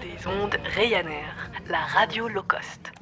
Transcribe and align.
des 0.00 0.26
ondes 0.26 0.56
Ryanair, 0.76 1.50
la 1.68 1.78
radio 1.78 2.28
low 2.28 2.42
cost. 2.42 2.92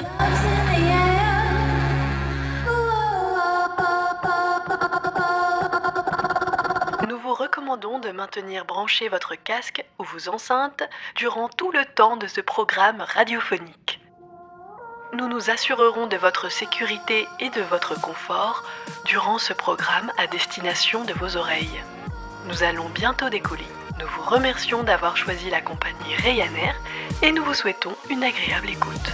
Nous 7.08 7.18
vous 7.18 7.34
recommandons 7.34 7.98
de 7.98 8.10
maintenir 8.10 8.64
branché 8.64 9.08
votre 9.08 9.34
casque 9.34 9.84
ou 9.98 10.04
vos 10.04 10.28
enceintes 10.28 10.84
durant 11.16 11.48
tout 11.48 11.72
le 11.72 11.84
temps 11.84 12.16
de 12.16 12.28
ce 12.28 12.40
programme 12.40 13.00
radiophonique. 13.00 14.00
Nous 15.14 15.26
nous 15.26 15.50
assurerons 15.50 16.06
de 16.06 16.16
votre 16.16 16.48
sécurité 16.48 17.26
et 17.40 17.50
de 17.50 17.62
votre 17.62 18.00
confort 18.00 18.62
durant 19.04 19.38
ce 19.38 19.52
programme 19.52 20.12
à 20.16 20.28
destination 20.28 21.04
de 21.04 21.12
vos 21.14 21.36
oreilles. 21.36 21.82
Nous 22.46 22.62
allons 22.62 22.88
bientôt 22.88 23.28
décoller. 23.28 23.66
Nous 24.02 24.08
vous 24.08 24.28
remercions 24.28 24.82
d'avoir 24.82 25.16
choisi 25.16 25.48
la 25.48 25.60
compagnie 25.60 26.16
Ryanair 26.16 26.74
et 27.22 27.30
nous 27.30 27.44
vous 27.44 27.54
souhaitons 27.54 27.94
une 28.10 28.24
agréable 28.24 28.68
écoute. 28.68 29.12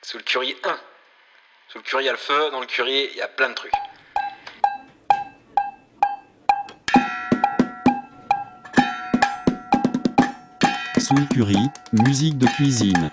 Sous 0.00 0.18
le 0.18 0.22
curry 0.22 0.54
1. 0.62 0.76
Sous 1.68 1.78
le 1.78 1.82
curry, 1.82 2.04
il 2.04 2.06
y 2.06 2.08
a 2.08 2.12
le 2.12 2.18
feu. 2.18 2.50
Dans 2.52 2.60
le 2.60 2.66
curry, 2.66 3.08
il 3.10 3.16
y 3.16 3.22
a 3.22 3.26
plein 3.26 3.48
de 3.48 3.54
trucs. 3.54 3.72
Sous 10.98 11.16
le 11.16 11.26
curry, 11.34 11.68
musique 11.94 12.38
de 12.38 12.46
cuisine. 12.46 13.10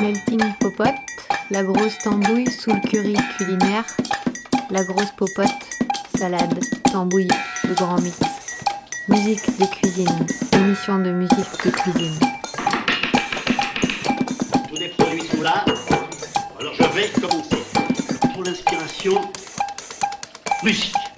Melting 0.00 0.54
popote, 0.60 0.94
la 1.50 1.62
grosse 1.62 1.98
tambouille 1.98 2.50
sous 2.50 2.70
le 2.70 2.80
curry 2.88 3.16
culinaire, 3.36 3.84
la 4.70 4.84
grosse 4.84 5.10
popote, 5.16 5.48
salade, 6.16 6.60
tambouille, 6.92 7.28
le 7.68 7.74
grand 7.74 8.00
mix. 8.00 8.18
Musique 9.08 9.58
de 9.58 9.66
cuisine, 9.66 10.26
émission 10.52 10.98
de 10.98 11.10
musique 11.10 11.64
de 11.64 11.70
cuisine. 11.70 12.20
Tous 14.68 14.76
les 14.76 14.88
produits 14.88 15.26
sont 15.26 15.42
là. 15.42 15.64
Alors 16.58 16.74
je 16.74 16.84
vais 16.84 17.08
commencer. 17.20 17.64
Pour 18.32 18.44
l'inspiration, 18.44 19.20
musique. 20.62 21.09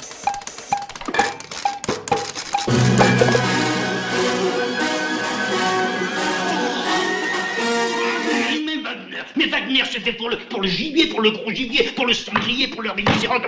Mais 9.37 9.47
Wagner, 9.47 9.83
c'était 9.91 10.13
pour 10.13 10.31
le, 10.31 10.37
pour 10.39 10.61
le 10.61 10.69
gibier, 10.69 11.07
pour 11.07 11.21
le 11.21 11.31
gros 11.31 11.51
gibier, 11.51 11.85
pour 11.97 12.07
le 12.07 12.13
sanglier, 12.13 12.69
pour 12.69 12.83
le 12.83 12.91
rhinocéros. 12.91 13.41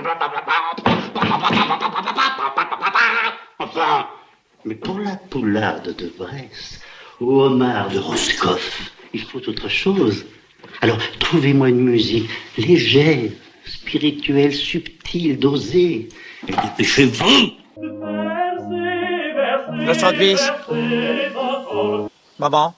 Enfin, 3.58 4.06
mais 4.64 4.74
pour 4.74 4.98
la 4.98 5.16
poularde 5.16 5.94
de 5.96 6.12
Bresse, 6.18 6.80
ou 7.20 7.40
homard 7.40 7.90
de 7.90 7.98
Roscoff, 7.98 8.92
il 9.12 9.20
faut 9.22 9.46
autre 9.48 9.68
chose. 9.68 10.24
Alors, 10.80 10.98
trouvez-moi 11.20 11.68
une 11.68 11.80
musique 11.80 12.28
légère, 12.56 13.30
spirituelle, 13.66 14.52
subtile, 14.52 15.38
dosée. 15.38 16.08
Et 16.48 16.52
dépêchez-vous 16.52 17.52
Le 19.72 19.94
sandwich. 19.94 20.40
Maman. 22.38 22.74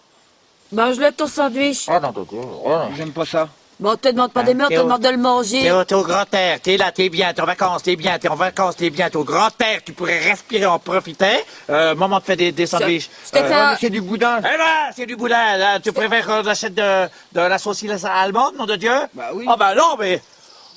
Mange-le 0.73 1.13
ton 1.13 1.27
sandwich. 1.27 1.87
Oh 1.89 1.99
non, 2.03 2.13
oh, 2.33 2.79
j'aime 2.97 3.13
pas 3.13 3.25
ça. 3.25 3.49
Bon, 3.79 3.95
te 3.95 4.09
demande 4.09 4.33
pas 4.33 4.43
des 4.43 4.55
mères, 4.55 4.69
te 4.69 4.75
demande 4.75 5.03
de 5.03 5.09
le 5.11 5.19
manger. 5.19 5.61
T'es 5.61 5.71
au, 5.71 5.85
t'es 5.85 5.95
au 5.95 6.03
grand 6.03 6.25
air, 6.33 6.61
t'es 6.63 6.79
là, 6.79 6.91
t'es 6.93 7.11
bien, 7.11 7.35
t'es 7.35 7.43
en 7.43 7.45
vacances, 7.45 7.83
t'es 7.83 7.95
bien, 7.95 8.19
t'es 8.19 8.29
en 8.29 8.35
vacances, 8.35 8.75
t'es 8.75 8.89
bien, 8.89 9.11
t'es 9.11 9.17
au 9.19 9.25
grand 9.25 9.51
air, 9.61 9.81
tu 9.85 9.93
pourrais 9.93 10.19
respirer, 10.19 10.65
en 10.65 10.79
profiter. 10.79 11.45
Euh, 11.69 11.95
maman 11.95 12.19
te 12.21 12.25
fait 12.25 12.37
des, 12.37 12.53
des 12.53 12.67
sandwichs. 12.67 13.11
un- 13.35 13.77
c'est 13.79 13.91
du 13.91 14.01
boudin. 14.01 14.39
Eh 14.39 14.43
ben, 14.57 14.93
c'est 14.97 15.05
du 15.05 15.15
boudin, 15.15 15.59
là. 15.59 15.79
Tu 15.79 15.93
préfères 15.93 16.27
qu'on 16.27 16.47
achète 16.49 16.75
de, 16.75 17.05
de 17.33 17.41
la 17.41 17.59
saucisse 17.59 18.03
allemande, 18.05 18.57
nom 18.57 18.65
de 18.65 18.77
Dieu? 18.77 18.95
Bah 19.13 19.29
oui. 19.35 19.45
Oh 19.47 19.55
bah 19.59 19.75
non, 19.75 19.97
mais... 19.99 20.23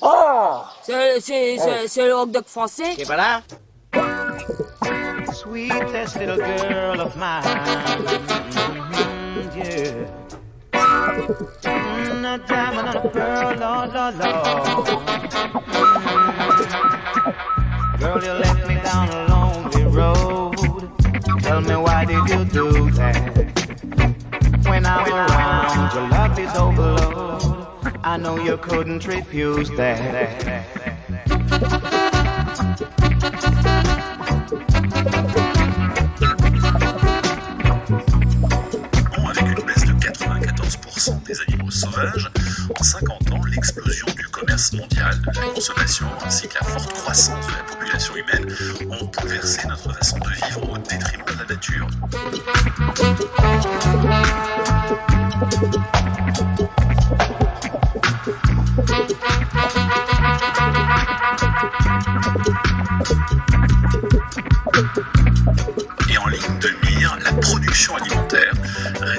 Oh! 0.02 0.58
C'est, 0.82 1.20
c'est, 1.20 1.56
c'est, 1.58 1.88
c'est 1.88 2.06
le 2.06 2.14
hot 2.14 2.26
dog 2.26 2.44
français. 2.46 2.94
Et 2.98 3.04
voilà. 3.04 3.40
sweetest 5.32 6.18
little 6.20 6.36
girl 6.68 7.00
of 7.00 7.16
mine. 7.16 8.69
A 11.30 11.32
diamond 11.62 12.88
and 12.88 12.96
a 12.96 13.08
pearl, 13.08 13.56
Lord, 13.56 13.94
Lord, 13.94 14.16
Lord. 14.16 14.86
Girl, 18.00 18.24
you 18.24 18.32
left 18.32 18.66
me 18.66 18.74
down 18.74 19.08
a 19.10 19.28
lonely 19.28 19.84
road. 19.84 20.90
Tell 21.42 21.60
me 21.60 21.76
why 21.76 22.04
did 22.04 22.28
you 22.30 22.44
do 22.46 22.90
that? 22.90 23.36
When 24.68 24.84
I'm 24.84 25.06
around, 25.08 25.94
your 25.94 26.08
love 26.08 26.36
is 26.36 26.52
overload. 26.56 28.00
I 28.02 28.16
know 28.16 28.36
you 28.42 28.56
couldn't 28.56 29.06
refuse 29.06 29.70
that. 29.76 30.66
En 42.78 42.82
50 42.82 43.32
ans, 43.32 43.40
l'explosion 43.50 44.06
du 44.16 44.26
commerce 44.28 44.72
mondial, 44.72 45.20
la 45.34 45.42
consommation 45.54 46.06
ainsi 46.24 46.48
que 46.48 46.54
la 46.54 46.66
forte 46.66 46.92
croissance 46.94 47.46
de 47.46 47.52
la 47.52 47.62
population 47.64 48.14
humaine 48.16 48.46
ont 48.90 49.04
bouleversé 49.04 49.68
notre 49.68 49.92
façon 49.94 50.18
de 50.18 50.28
vivre 50.46 50.70
au 50.70 50.78
détriment 50.78 51.24
de 51.26 51.38
la 51.38 51.46
nature. 51.54 51.86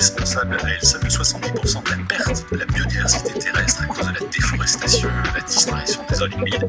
Responsable 0.01 0.57
à 0.63 0.67
elle 0.67 0.83
seule 0.83 1.03
de 1.03 1.09
70% 1.09 1.83
de 1.83 1.89
la 1.91 1.97
perte 2.09 2.51
de 2.51 2.57
la 2.57 2.65
biodiversité 2.65 3.37
terrestre 3.37 3.83
à 3.83 3.85
cause 3.85 4.07
de 4.07 4.13
la 4.19 4.27
déforestation, 4.31 5.09
la 5.35 5.41
disparition 5.41 6.01
des 6.09 6.15
zones 6.15 6.33
humides. 6.33 6.67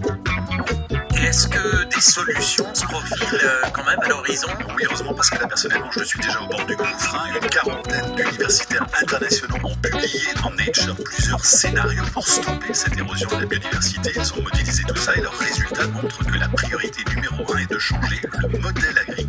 Est-ce 1.16 1.48
que 1.48 1.84
des 1.84 2.00
solutions 2.03 2.66
se 2.75 2.84
profilent 2.84 3.41
euh, 3.43 3.70
quand 3.72 3.84
même 3.87 3.98
à 4.03 4.09
l'horizon? 4.09 4.48
Oui, 4.76 4.82
heureusement, 4.84 5.15
parce 5.15 5.31
que 5.31 5.38
là, 5.38 5.47
personnellement, 5.47 5.91
je 5.97 6.04
suis 6.04 6.20
déjà 6.20 6.43
au 6.43 6.47
bord 6.47 6.66
du 6.66 6.76
gouffre. 6.76 7.26
Une 7.43 7.48
quarantaine 7.48 8.15
d'universitaires 8.16 8.87
internationaux 9.00 9.56
ont 9.64 9.76
publié 9.76 10.34
dans 10.43 10.50
Nature 10.50 10.97
plusieurs 11.03 11.43
scénarios 11.43 12.04
pour 12.12 12.28
stopper 12.28 12.75
cette 12.75 12.99
érosion 12.99 13.31
de 13.31 13.41
la 13.41 13.47
biodiversité. 13.47 14.12
Ils 14.14 14.32
ont 14.34 14.43
modélisé 14.43 14.82
tout 14.87 14.97
ça 14.97 15.14
et 15.16 15.22
leurs 15.22 15.38
résultats 15.38 15.87
montrent 15.87 16.26
que 16.26 16.38
la 16.38 16.49
priorité 16.49 17.03
numéro 17.14 17.50
un 17.54 17.56
est 17.56 17.70
de 17.70 17.78
changer 17.78 18.20
le 18.53 18.59
modèle 18.59 18.99
agricole 18.99 19.21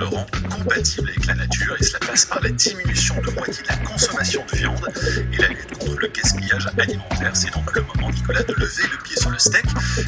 le 0.00 0.06
rendre 0.06 0.30
compatible 0.48 1.10
avec 1.10 1.26
la 1.26 1.34
nature 1.34 1.76
et 1.78 1.84
cela 1.84 1.98
passe 1.98 2.24
par 2.24 2.40
la 2.40 2.48
diminution 2.48 3.14
de 3.20 3.30
moitié 3.32 3.62
de 3.62 3.68
la 3.68 3.76
consommation 3.76 4.42
de 4.50 4.56
viande 4.56 4.88
et 5.32 5.36
la 5.36 5.48
lutte 5.48 5.78
contre 5.78 6.00
le 6.00 6.08
gaspillage 6.08 6.68
alimentaire. 6.78 7.36
C'est 7.36 7.52
donc 7.52 7.74
le 7.74 7.82
moment, 7.82 8.10
Nicolas, 8.10 8.42
de 8.42 8.54
lever 8.54 8.84
le 8.90 9.02
pied 9.02 9.16
sur 9.16 9.30
le 9.30 9.38
steak. 9.38 9.64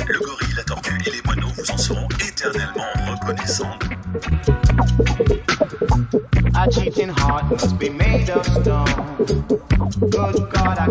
Le 0.09 0.19
gorille, 0.19 0.55
la 0.57 0.65
tortue 0.65 0.99
et 1.07 1.11
les 1.11 1.21
moineaux 1.27 1.53
vous 1.55 1.71
en 1.71 1.77
seront 1.77 2.09
éternellement 2.27 2.87
reconnaissants. 3.07 3.79
A 6.55 6.69
heart 6.71 7.51
must 7.51 7.79
be 7.79 7.91
made 7.91 8.31
of 8.31 8.47
stone. 8.47 8.87
Good 10.09 10.51
God, 10.53 10.79
I. 10.79 10.89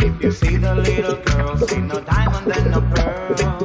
If 0.00 0.22
you 0.22 0.30
see 0.30 0.56
the 0.56 0.74
little 0.76 1.16
girl, 1.26 1.56
see 1.58 1.76
no 1.76 1.98
and 1.98 2.70
no. 2.70 3.57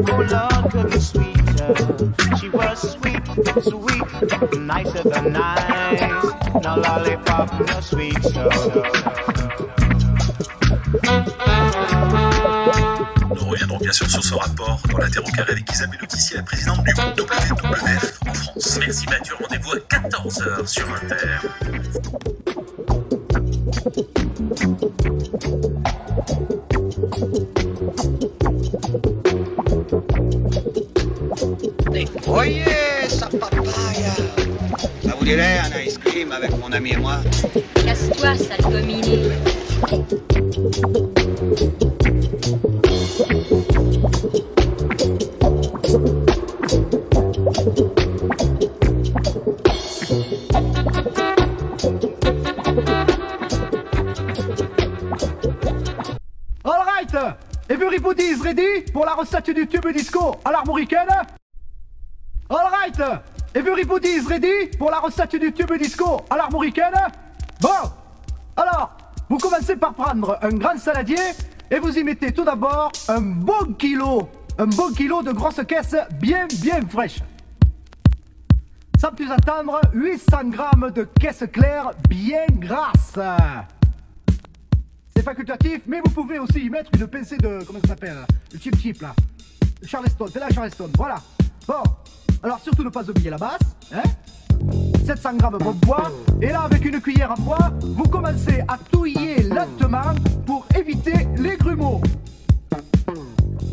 Lord, 0.00 0.70
goodness 0.70 1.10
sweeter. 1.10 1.74
She 2.38 2.48
was 2.48 2.92
sweet, 2.92 3.20
sweet, 3.62 4.60
nicer 4.60 5.02
than 5.02 5.32
nice. 5.32 6.00
No 6.62 6.76
lollipop, 6.76 7.52
no 7.60 7.80
sweet 7.80 8.22
so. 8.22 8.48
Nous 13.34 13.46
reviendrons 13.46 13.78
bien 13.78 13.92
sûr 13.92 14.08
sur 14.10 14.24
ce 14.24 14.34
rapport 14.34 14.80
dans 14.90 14.98
l'interro 14.98 15.26
carré 15.34 15.52
avec 15.52 15.70
Isabelle 15.72 16.00
Autissier, 16.02 16.36
la 16.38 16.42
présidente 16.42 16.82
du 16.84 16.92
groupe 16.94 17.20
WWF 17.20 18.14
en 18.26 18.34
France. 18.34 18.78
Merci 18.80 19.06
Mathieu, 19.06 19.34
rendez-vous 19.40 19.72
à 19.72 19.76
14h 19.76 20.66
sur 20.66 20.88
Inter. 20.94 21.38
Voyez 32.26 32.64
sa 33.08 33.26
papaya. 33.26 34.14
Ça 35.04 35.14
vous 35.18 35.24
dirait 35.24 35.58
un 35.58 35.80
ice 35.80 35.98
cream 35.98 36.32
avec 36.32 36.56
mon 36.58 36.72
ami 36.72 36.92
et 36.92 36.96
moi 36.96 37.18
Casse-toi, 37.84 38.36
sale 38.36 38.70
dominé. 38.70 39.28
Alright 56.64 57.36
Everybody's 57.68 58.40
ready 58.40 58.82
pour 58.92 59.04
la 59.04 59.14
recette 59.14 59.50
du 59.50 59.66
tube 59.66 59.88
disco 59.92 60.36
à 60.44 60.52
l'armoricaine 60.52 61.08
Alright 62.52 63.00
Everybody 63.54 64.08
is 64.08 64.26
ready 64.26 64.76
pour 64.76 64.90
la 64.90 64.98
recette 64.98 65.36
du 65.36 65.54
tube 65.54 65.72
disco 65.78 66.20
à 66.28 66.36
l'armoricaine 66.36 66.92
Bon 67.62 67.70
Alors, 68.54 68.94
vous 69.30 69.38
commencez 69.38 69.74
par 69.74 69.94
prendre 69.94 70.38
un 70.42 70.50
grand 70.50 70.76
saladier 70.76 71.16
et 71.70 71.78
vous 71.78 71.96
y 71.96 72.04
mettez 72.04 72.30
tout 72.30 72.44
d'abord 72.44 72.92
un 73.08 73.22
bon 73.22 73.72
kilo, 73.78 74.28
un 74.58 74.66
bon 74.66 74.92
kilo 74.92 75.22
de 75.22 75.32
grosses 75.32 75.64
caisses 75.66 75.96
bien 76.20 76.46
bien 76.60 76.82
fraîches. 76.86 77.20
Sans 79.00 79.12
plus 79.12 79.30
attendre, 79.30 79.80
800 79.94 80.50
grammes 80.50 80.90
de 80.94 81.04
caisses 81.04 81.44
claires 81.50 81.92
bien 82.10 82.44
grasses. 82.50 83.18
C'est 85.16 85.22
facultatif, 85.22 85.80
mais 85.86 86.02
vous 86.04 86.10
pouvez 86.10 86.38
aussi 86.38 86.66
y 86.66 86.68
mettre 86.68 86.90
une 86.92 87.06
pincée 87.06 87.38
de. 87.38 87.64
Comment 87.66 87.80
ça 87.80 87.88
s'appelle 87.88 88.26
Le 88.52 88.58
chip 88.58 88.76
chip 88.78 89.00
là. 89.00 89.14
Le 89.80 89.88
Charleston, 89.88 90.26
c'est 90.30 90.40
la 90.40 90.50
Charleston, 90.50 90.90
voilà. 90.98 91.16
Bon, 91.66 91.82
alors 92.42 92.58
surtout 92.60 92.82
ne 92.82 92.88
pas 92.88 93.08
oublier 93.08 93.30
la 93.30 93.38
basse, 93.38 93.60
hein. 93.94 94.02
700 95.04 95.34
grammes 95.34 95.58
de 95.58 95.86
bois, 95.86 96.10
et 96.40 96.48
là 96.48 96.62
avec 96.62 96.84
une 96.84 97.00
cuillère 97.00 97.32
en 97.32 97.40
bois, 97.40 97.72
vous 97.80 98.04
commencez 98.04 98.62
à 98.68 98.78
touiller 98.90 99.42
lentement 99.42 100.14
pour 100.46 100.66
éviter 100.76 101.26
les 101.36 101.56
grumeaux. 101.56 102.00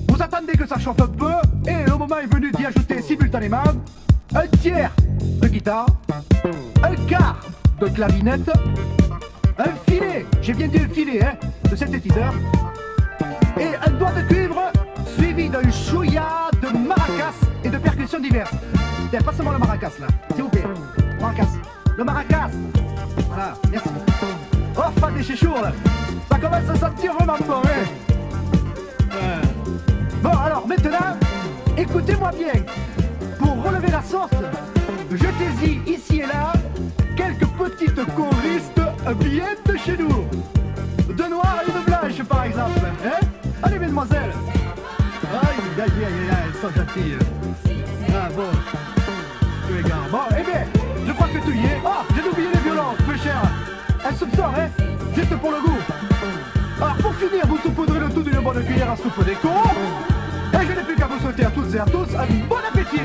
Vous 0.09 0.21
attendez 0.21 0.53
que 0.53 0.67
ça 0.67 0.79
chauffe 0.79 0.99
un 0.99 1.07
peu, 1.07 1.31
et 1.67 1.85
le 1.85 1.95
moment 1.95 2.17
est 2.17 2.33
venu 2.33 2.51
d'y 2.51 2.65
ajouter 2.65 3.01
simultanément 3.01 3.63
un 4.33 4.47
tiers 4.61 4.91
de 5.21 5.47
guitare, 5.47 5.87
un 6.83 6.95
quart 7.07 7.39
de 7.79 7.87
clavinette, 7.87 8.51
un 9.57 9.91
filet, 9.91 10.25
j'ai 10.41 10.53
bien 10.53 10.67
dit 10.67 10.79
un 10.79 10.89
filet, 10.89 11.23
hein, 11.23 11.33
de 11.69 11.75
synthétiseur, 11.75 12.33
et 13.59 13.75
un 13.87 13.91
doigt 13.91 14.11
de 14.13 14.21
cuivre 14.21 14.71
d'un 15.47 15.71
chouïa 15.71 16.49
de 16.61 16.77
maracas 16.77 17.33
et 17.63 17.69
de 17.69 17.77
percussions 17.77 18.19
diverses. 18.19 18.51
Tiens, 19.09 19.21
pas 19.21 19.31
seulement 19.31 19.51
le 19.51 19.59
maracas 19.59 19.91
là, 19.99 20.07
s'il 20.33 20.43
vous 20.43 20.49
plaît. 20.49 20.65
Maracas. 21.21 21.47
Le 21.97 22.03
maracas. 22.03 22.49
Voilà, 23.27 23.53
merci. 23.71 23.89
Oh, 24.75 24.99
fan 24.99 25.13
des 25.13 25.23
chéchours 25.23 25.61
là. 25.61 25.71
Ça 26.29 26.37
commence 26.37 26.69
à 26.69 26.75
sentir 26.75 27.13
vraiment 27.13 27.37
bon, 27.47 27.61
hein. 27.65 29.41
Bon, 30.21 30.31
alors 30.31 30.67
maintenant, 30.67 31.17
écoutez-moi 31.77 32.31
bien. 32.37 32.61
Pour 33.37 33.63
relever 33.63 33.91
la 33.91 34.01
sauce, 34.01 34.29
jetez-y 35.11 35.89
ici 35.89 36.19
et 36.19 36.27
là 36.27 36.51
quelques 37.15 37.47
petites 37.47 38.05
choristes 38.15 38.81
bien 39.19 39.47
de 39.65 39.77
chez 39.77 39.97
nous. 39.97 40.27
De 41.13 41.23
noir 41.29 41.61
et 41.67 41.71
de 41.71 41.85
blanche, 41.85 42.27
par 42.27 42.43
exemple. 42.43 42.79
Hein 43.05 43.25
Allez, 43.63 43.79
mesdemoiselles. 43.79 44.33
Sont 45.79 46.67
gentilles. 46.75 47.15
Ah 48.09 48.27
bon. 48.35 48.51
Tous 49.65 49.73
les 49.73 49.81
gars. 49.81 49.95
Bon, 50.11 50.17
eh 50.31 50.43
bien, 50.43 50.65
je 51.07 51.11
crois 51.13 51.27
que 51.29 51.37
tout 51.37 51.53
y 51.53 51.65
est. 51.67 51.79
Oh, 51.85 51.89
j'ai 52.13 52.29
oublié 52.29 52.49
les 52.53 52.59
violons, 52.59 52.95
peu 53.07 53.15
cher. 53.15 53.41
Un 54.05 54.13
soupçon, 54.13 54.43
hein 54.43 54.67
Juste 55.15 55.37
pour 55.37 55.51
le 55.51 55.61
goût. 55.61 55.79
Alors, 56.81 56.97
pour 56.97 57.15
finir, 57.15 57.47
vous 57.47 57.59
saupoudrez 57.59 58.01
le 58.01 58.09
tout 58.09 58.23
d'une 58.23 58.41
bonne 58.41 58.61
cuillère 58.65 58.91
à 58.91 58.97
soupe 58.97 59.23
d'écho. 59.23 59.47
Et 60.51 60.65
je 60.67 60.73
n'ai 60.73 60.83
plus 60.83 60.95
qu'à 60.97 61.07
vous 61.07 61.19
souhaiter 61.19 61.45
à 61.45 61.49
toutes 61.49 61.73
et 61.73 61.79
à 61.79 61.85
tous 61.85 62.13
un 62.13 62.47
bon 62.49 62.57
appétit. 62.57 62.99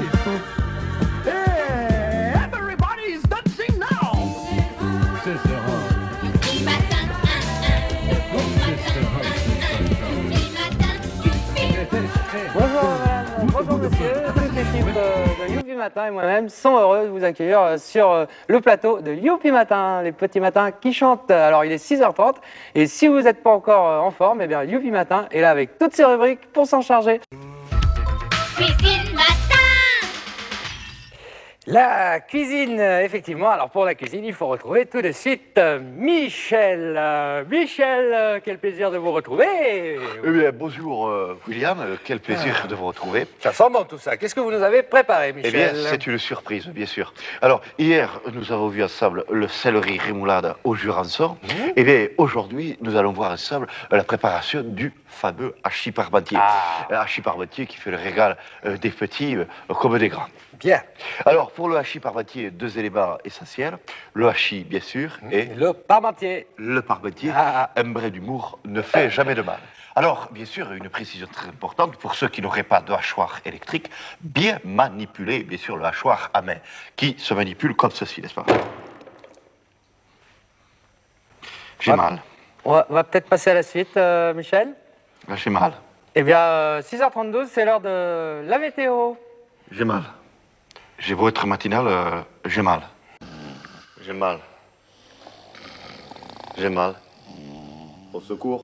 Toute 13.89 14.55
l'équipe 14.55 14.97
euh, 14.97 15.47
de 15.47 15.53
Youpi 15.53 15.73
Matin 15.73 16.07
et 16.07 16.11
moi-même 16.11 16.49
sont 16.49 16.77
heureux 16.77 17.05
de 17.05 17.09
vous 17.09 17.23
accueillir 17.23 17.61
euh, 17.61 17.77
sur 17.77 18.11
euh, 18.11 18.25
le 18.49 18.61
plateau 18.61 19.01
de 19.01 19.13
Youpi 19.13 19.51
Matin, 19.51 20.01
les 20.03 20.13
petits 20.13 20.41
matins 20.41 20.71
qui 20.71 20.93
chantent. 20.95 21.31
Alors 21.31 21.65
il 21.65 21.73
est 21.73 21.85
6h30 21.85 22.37
et 22.75 22.87
si 22.87 23.09
vous 23.09 23.21
n'êtes 23.21 23.43
pas 23.43 23.51
encore 23.51 24.03
en 24.03 24.11
forme, 24.11 24.41
eh 24.41 24.47
bien 24.47 24.63
Youpi 24.63 24.91
Matin 24.91 25.27
est 25.31 25.41
là 25.43 25.51
avec 25.51 25.79
toutes 25.79 25.95
ses 25.95 26.05
rubriques 26.05 26.51
pour 26.53 26.67
s'en 26.67 26.81
charger. 26.81 27.21
La 31.66 32.20
cuisine, 32.20 32.78
effectivement. 32.78 33.49
Alors 33.49 33.70
pour 33.70 33.87
la 33.87 33.94
cuisine, 33.94 34.22
il 34.22 34.34
faut 34.34 34.49
retrouver 34.49 34.84
tout 34.84 35.00
de 35.00 35.12
suite 35.12 35.56
euh, 35.56 35.78
Michel. 35.81 36.94
Euh, 36.99 37.43
Michel, 37.50 38.12
euh, 38.12 38.40
quel 38.44 38.58
plaisir 38.58 38.90
de 38.90 38.99
vous 38.99 39.12
retrouver. 39.12 39.99
Eh 40.22 40.31
bien, 40.31 40.50
bonjour 40.52 41.08
euh, 41.08 41.38
William, 41.49 41.78
quel 42.05 42.20
plaisir 42.20 42.66
de 42.69 42.75
vous 42.75 42.84
retrouver. 42.84 43.26
Ça 43.40 43.55
sent 43.55 43.64
bon 43.72 43.84
tout 43.84 43.96
ça. 43.96 44.19
Qu'est-ce 44.19 44.34
que 44.34 44.40
vous 44.40 44.50
nous 44.50 44.62
avez 44.62 44.82
préparé, 44.82 45.28
Eh 45.31 45.32
Michel? 45.32 45.52
bien, 45.52 45.70
c'est 45.88 46.06
une 46.06 46.19
surprise, 46.19 46.66
bien 46.66 46.84
sûr. 46.84 47.14
Alors, 47.40 47.62
hier, 47.78 48.20
nous 48.34 48.52
avons 48.52 48.69
vu 48.69 48.84
ensemble 48.84 49.25
le 49.31 49.49
céleri 49.49 49.99
rémoulade 49.99 50.56
au 50.64 50.75
Jurançon. 50.75 51.38
Eh 51.76 51.82
bien, 51.82 52.08
aujourd'hui, 52.19 52.76
nous 52.82 52.94
allons 52.94 53.12
voir 53.12 53.31
ensemble 53.32 53.69
la 53.90 54.05
préparation 54.05 54.61
du 54.62 54.93
fameux 55.06 55.55
hachis 55.64 55.93
parmentier. 55.93 56.37
Un 56.90 56.96
hachis 56.96 57.22
parmentier 57.22 57.64
qui 57.64 57.78
fait 57.78 57.90
le 57.90 57.96
régal 57.96 58.37
des 58.64 58.90
petits 58.90 59.38
comme 59.69 59.96
des 59.96 60.11
grands. 60.11 60.26
Bien. 60.64 60.82
Alors, 61.26 61.50
pour 61.52 61.69
le 61.69 61.76
hachis 61.76 62.00
parmentier, 62.00 62.50
deux 62.50 62.78
éléments 62.78 63.19
essentiels. 63.22 63.76
Le 64.14 64.28
hachis, 64.28 64.64
bien 64.64 64.81
sûr, 64.81 65.11
et... 65.31 65.44
Le 65.44 65.75
parmentier. 65.75 66.46
Le 66.56 66.81
parmentier. 66.81 67.31
Un 67.32 67.84
brin 67.84 68.08
d'humour 68.08 68.58
ne 68.64 68.81
fait 68.81 69.11
jamais 69.11 69.34
de 69.34 69.43
mal. 69.43 69.58
Alors, 69.94 70.31
bien 70.32 70.46
sûr, 70.46 70.72
une 70.72 70.88
précision 70.88 71.26
très 71.31 71.49
importante 71.49 71.99
pour 71.99 72.14
ceux 72.14 72.28
qui 72.28 72.40
n'auraient 72.40 72.62
pas 72.62 72.81
de 72.81 72.94
hachoir 72.94 73.40
électrique, 73.44 73.90
bien 74.22 74.58
manipuler, 74.64 75.44
bien 75.44 75.58
sûr, 75.58 75.76
le 75.76 75.84
hachoir 75.84 76.31
à 76.32 76.40
main, 76.40 76.56
qui 76.96 77.14
se 77.19 77.34
manipule 77.34 77.76
comme 77.76 77.90
ceci, 77.90 78.22
n'est-ce 78.22 78.34
pas? 78.34 78.46
J'ai 81.78 81.90
Ouais. 81.90 81.96
mal. 81.99 82.22
On 82.64 82.72
va, 82.88 83.05
peut-être 83.05 83.28
passer 83.28 83.50
à 83.50 83.55
la 83.55 83.62
suite, 83.62 83.94
euh, 83.99 84.33
Michel? 84.33 84.73
J'ai 85.35 85.50
mal. 85.50 85.75
Eh 86.14 86.23
bien, 86.23 86.38
euh, 86.38 86.80
6h32, 86.80 87.49
c'est 87.49 87.66
l'heure 87.66 87.83
de 87.83 88.42
la 88.49 88.59
météo. 88.59 89.12
J'ai 89.71 89.85
mal. 89.85 90.04
J'ai 91.06 91.14
beau 91.14 91.28
être 91.28 91.46
matinal, 91.46 91.87
euh, 91.87 92.23
j'ai 92.46 92.62
mal. 92.62 92.80
J'ai 94.00 94.14
mal. 94.14 94.38
J'ai 96.56 96.70
mal. 96.70 96.94
Au 98.14 98.20
secours. 98.23 98.62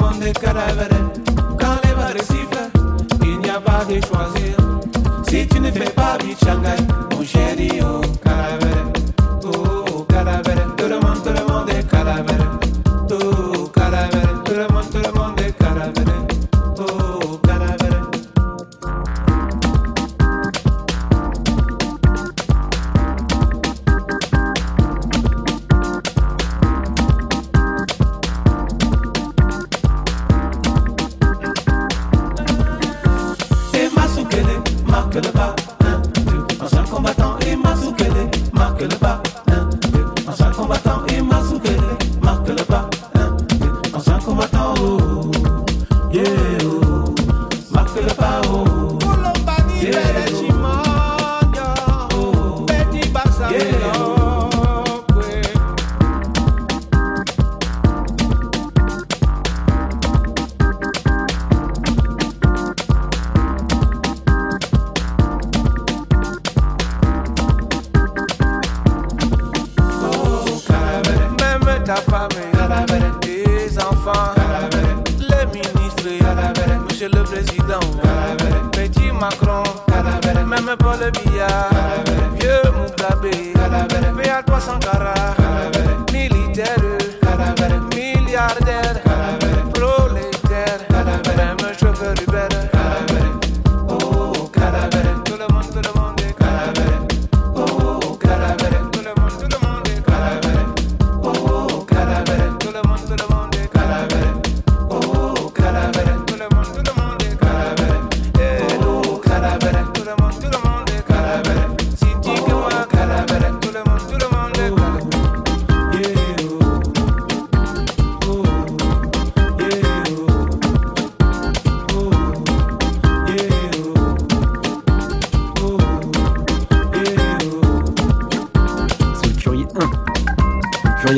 Monde 0.00 0.32
cadavéré. 0.32 1.00
Quand 1.58 1.76
les 1.84 2.22
sifflent, 2.22 2.70
il 3.22 3.38
n'y 3.38 3.50
a 3.50 3.60
pas 3.60 3.84
de 3.84 4.00
choisir. 4.06 4.56
Si 5.28 5.46
tu 5.46 5.60
ne 5.60 5.70
fais 5.70 5.90
pas 5.90 6.16
vite 6.24 6.38
Shanghai, 6.44 6.76
mon 7.12 7.24
chéri, 7.24 7.79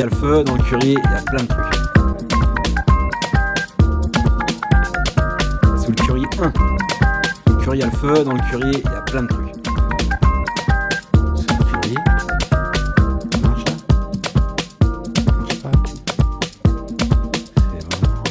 y 0.03 0.05
a 0.05 0.09
le 0.09 0.17
feu, 0.17 0.43
dans 0.43 0.57
le 0.57 0.63
Curie, 0.65 0.97
il 0.97 1.11
y 1.11 1.15
a 1.15 1.23
plein 1.23 1.45
de 1.45 1.49
trucs. 1.49 1.75
Sous 5.79 5.91
le 5.91 5.95
Curie 5.95 6.25
1. 6.41 6.53
Dans 7.47 7.53
le 7.55 7.61
Curie, 7.63 7.79
il 7.79 7.81
y 7.81 7.83
a 7.85 7.87
le 7.87 7.93
feu, 7.93 8.25
dans 8.25 8.33
le 8.33 8.41
Curie, 8.51 8.83
il 8.85 8.91
y 8.91 8.95
a 8.95 9.03
plein 9.03 9.23
de 9.23 9.29
trucs. 9.29 9.55
Sous 11.37 11.47
le 11.47 11.65
Curie, 11.65 11.95
ça 13.31 13.39
marche 13.43 13.65
là? 13.65 13.75
Ça 15.25 15.33
marche 15.39 15.55
pas 15.63 15.71
C'est 17.71 17.85
vraiment. 17.95 18.23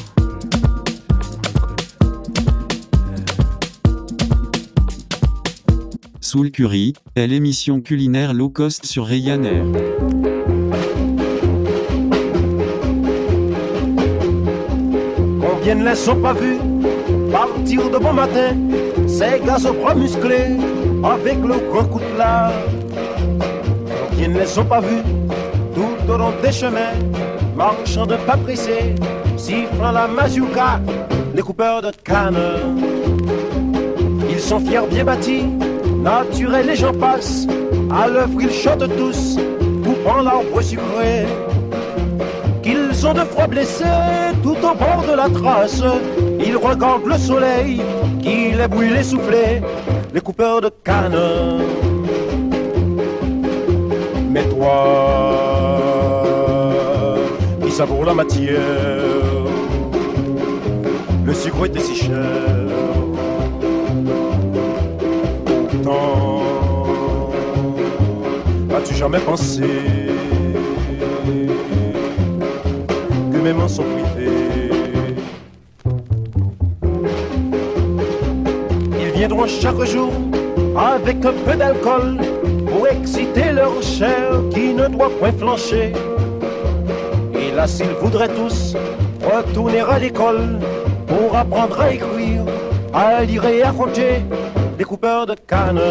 Sous 6.20 6.44
le 6.44 6.50
Curie 6.50 6.94
est 7.16 7.28
l'émission 7.28 7.80
culinaire 7.80 8.34
low 8.34 8.50
cost 8.50 8.86
sur 8.86 9.06
Ryanair. 9.06 9.64
Combien 15.72 15.86
ne 15.86 15.90
les 15.90 15.96
sont 15.96 16.18
pas 16.18 16.34
vus 16.34 16.60
partir 17.32 17.90
de 17.90 17.98
bon 17.98 18.12
matin 18.12 18.58
Ces 19.08 19.40
gars 19.40 19.56
aux 19.70 19.74
bras 19.74 19.96
musclés 19.96 20.58
avec 21.02 21.38
le 21.38 21.72
grand 21.72 21.86
coup 21.86 22.00
de 22.00 22.18
ne 24.28 24.38
les 24.38 24.46
sont 24.46 24.66
pas 24.66 24.82
vus 24.82 25.02
tout 25.74 26.12
au 26.12 26.18
long 26.18 26.34
des 26.44 26.52
chemins 26.52 26.92
Marchant 27.56 28.06
de 28.06 28.18
pas 28.18 28.36
pressés, 28.36 28.96
sifflant 29.38 29.94
la 29.94 30.10
mazurka 30.10 30.82
Les 31.34 31.42
coupeurs 31.42 31.82
de 31.82 31.92
canne. 32.04 32.36
Ils 34.30 34.42
sont 34.42 34.60
fiers 34.60 34.86
bien 34.90 35.06
bâtis, 35.06 35.46
naturels 36.04 36.70
et 36.70 36.76
j'en 36.76 36.94
passe. 36.94 37.48
À 37.90 38.10
l'œuvre 38.10 38.42
ils 38.42 38.52
chantent 38.52 38.94
tous, 38.98 39.38
coupant 39.86 40.22
l'arbre 40.22 40.62
sucré 40.62 41.28
qu'ils 43.02 43.10
ont 43.10 43.14
de 43.14 43.22
froid 43.22 43.48
blessés 43.48 43.84
tout 44.44 44.58
au 44.58 44.76
bord 44.76 45.04
de 45.10 45.16
la 45.16 45.28
trace. 45.30 45.82
Ils 46.40 46.56
regardent 46.56 47.08
le 47.08 47.18
soleil 47.18 47.82
qui 48.22 48.52
les 48.52 48.68
brûle 48.68 48.96
essoufflés, 48.96 49.62
les 50.14 50.22
coupeurs 50.22 50.62
de 50.62 50.70
canne. 50.84 51.18
Mais 54.30 54.44
toi, 54.50 54.76
qui 57.64 57.72
savoure 57.72 58.06
la 58.06 58.14
matière, 58.14 58.60
le 61.26 61.34
sucre 61.34 61.66
était 61.66 61.80
si 61.80 61.96
cher. 61.96 62.16
Pourtant, 65.46 66.44
jamais 68.96 69.20
pensé 69.20 70.01
mes 73.42 73.54
mains 73.54 73.68
sont 73.68 73.84
Ils 79.00 79.12
viendront 79.14 79.48
chaque 79.48 79.84
jour 79.84 80.12
avec 80.78 81.26
un 81.26 81.34
peu 81.46 81.56
d'alcool 81.56 82.18
pour 82.68 82.88
exciter 82.88 83.52
leur 83.52 83.82
chair 83.82 84.44
qui 84.52 84.74
ne 84.74 84.88
doit 84.88 85.10
point 85.20 85.32
flancher. 85.32 85.94
Et 87.36 87.52
là, 87.56 87.68
s'ils 87.68 87.96
voudraient 88.02 88.30
tous 88.30 88.76
retourner 89.24 89.82
à 89.82 90.00
l'école 90.00 90.60
pour 91.08 91.36
apprendre 91.36 91.80
à 91.80 91.94
écrire, 91.94 92.44
à 92.94 93.24
lire 93.24 93.46
et 93.46 93.64
à 93.64 93.72
compter, 93.72 94.22
les 94.78 94.84
coupeurs 94.86 95.26
de 95.26 95.36
canne. 95.48 95.82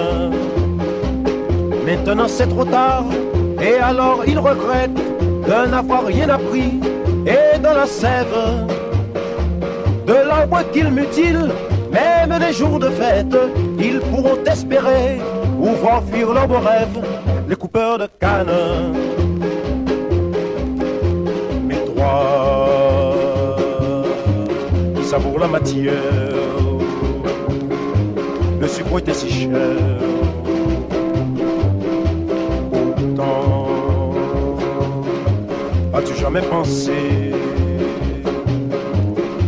Maintenant 1.86 2.28
c'est 2.28 2.48
trop 2.48 2.64
tard, 2.64 3.04
et 3.60 3.74
alors 3.74 4.22
ils 4.26 4.38
regrettent 4.38 4.94
de 4.94 5.70
n'avoir 5.70 6.04
rien 6.04 6.28
appris. 6.28 6.80
La 7.74 7.86
sève 7.86 8.66
de 10.04 10.12
l'arbre 10.12 10.60
qu'ils 10.72 10.90
mutilent, 10.90 11.52
même 11.90 12.38
les 12.38 12.52
jours 12.52 12.78
de 12.78 12.90
fête, 12.90 13.36
ils 13.78 14.00
pourront 14.00 14.42
espérer 14.44 15.18
ou 15.58 15.68
voir 15.76 16.02
fuir 16.04 16.32
leurs 16.32 16.48
beaux 16.48 16.58
rêves, 16.58 17.00
les 17.48 17.56
coupeurs 17.56 17.96
de 17.96 18.08
canne. 18.18 18.50
Mais 21.64 21.78
toi, 21.94 23.16
ça 25.04 25.18
vaut 25.18 25.38
la 25.38 25.48
matière, 25.48 25.94
le 28.60 28.68
sucre 28.68 28.98
était 28.98 29.14
si 29.14 29.30
cher. 29.30 30.09
Jamais 36.20 36.42
pensé 36.42 36.92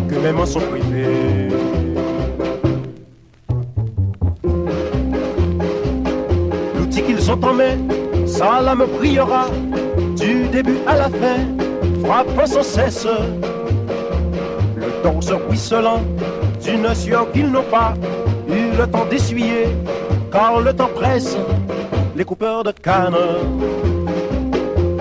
que 0.08 0.14
mes 0.14 0.32
mains 0.32 0.46
sont 0.46 0.60
privées? 0.60 1.48
L'outil 6.74 7.02
qu'ils 7.02 7.30
ont 7.30 7.44
en 7.44 7.52
main, 7.52 7.76
ça 8.26 8.62
là 8.62 8.74
me 8.74 8.86
priera 8.86 9.46
du 10.16 10.48
début 10.48 10.78
à 10.86 10.96
la 10.96 11.08
fin, 11.10 11.40
frappant 12.02 12.46
sans 12.46 12.62
cesse 12.62 13.06
le 14.76 15.02
torse 15.02 15.30
ruisselant 15.30 16.00
d'une 16.64 16.94
sueur 16.94 17.30
qu'ils 17.32 17.50
n'ont 17.50 17.70
pas 17.70 17.92
eu 18.48 18.76
le 18.78 18.86
temps 18.86 19.04
d'essuyer, 19.10 19.68
car 20.32 20.60
le 20.60 20.72
temps 20.72 20.90
presse 20.94 21.36
les 22.16 22.24
coupeurs 22.24 22.64
de 22.64 22.72
canne. 22.72 23.16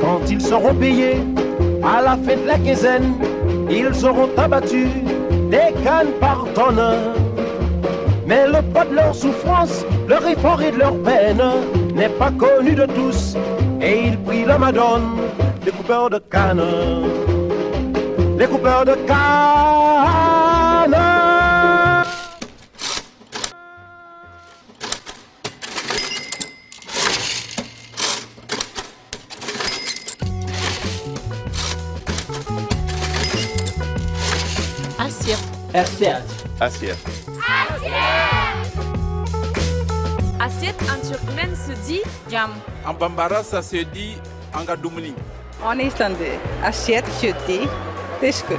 Quand 0.01 0.29
ils 0.29 0.41
seront 0.41 0.73
payés 0.73 1.17
à 1.83 2.01
la 2.01 2.11
fin 2.11 2.37
de 2.37 2.47
la 2.47 2.57
quinzaine, 2.57 3.13
ils 3.69 4.05
auront 4.05 4.29
abattu 4.37 4.87
des 5.49 5.73
cannes 5.83 6.13
par 6.19 6.45
tonne. 6.53 6.81
Mais 8.27 8.47
le 8.47 8.61
poids 8.71 8.85
de 8.85 8.95
leur 8.95 9.13
souffrance, 9.13 9.85
leur 10.07 10.25
effort 10.27 10.61
et 10.61 10.71
de 10.71 10.77
leur 10.77 10.95
peine 11.03 11.41
n'est 11.95 12.09
pas 12.09 12.31
connu 12.31 12.75
de 12.75 12.85
tous. 12.85 13.35
Et 13.81 14.07
ils 14.07 14.17
prient 14.17 14.45
la 14.45 14.57
Madone, 14.57 15.17
les 15.65 15.71
coupeurs 15.71 16.09
de 16.09 16.19
canne. 16.19 16.63
Les 18.37 18.47
coupeurs 18.47 18.85
de 18.85 18.93
canne. 19.07 19.80
Assiette. 35.73 36.23
Assiette. 36.59 36.97
Assiette. 37.39 37.95
Assiette 40.37 40.81
en 40.83 41.07
turkmène 41.07 41.55
se 41.55 41.71
dit 41.87 42.01
jam. 42.29 42.49
En 42.85 42.93
bambara, 42.93 43.41
ça 43.41 43.61
se 43.61 43.77
dit 43.77 44.17
angadoumni. 44.53 45.13
En 45.63 45.79
islandais, 45.79 46.39
assiette, 46.61 47.05
jeté, 47.21 47.61
teşekkür. 48.19 48.57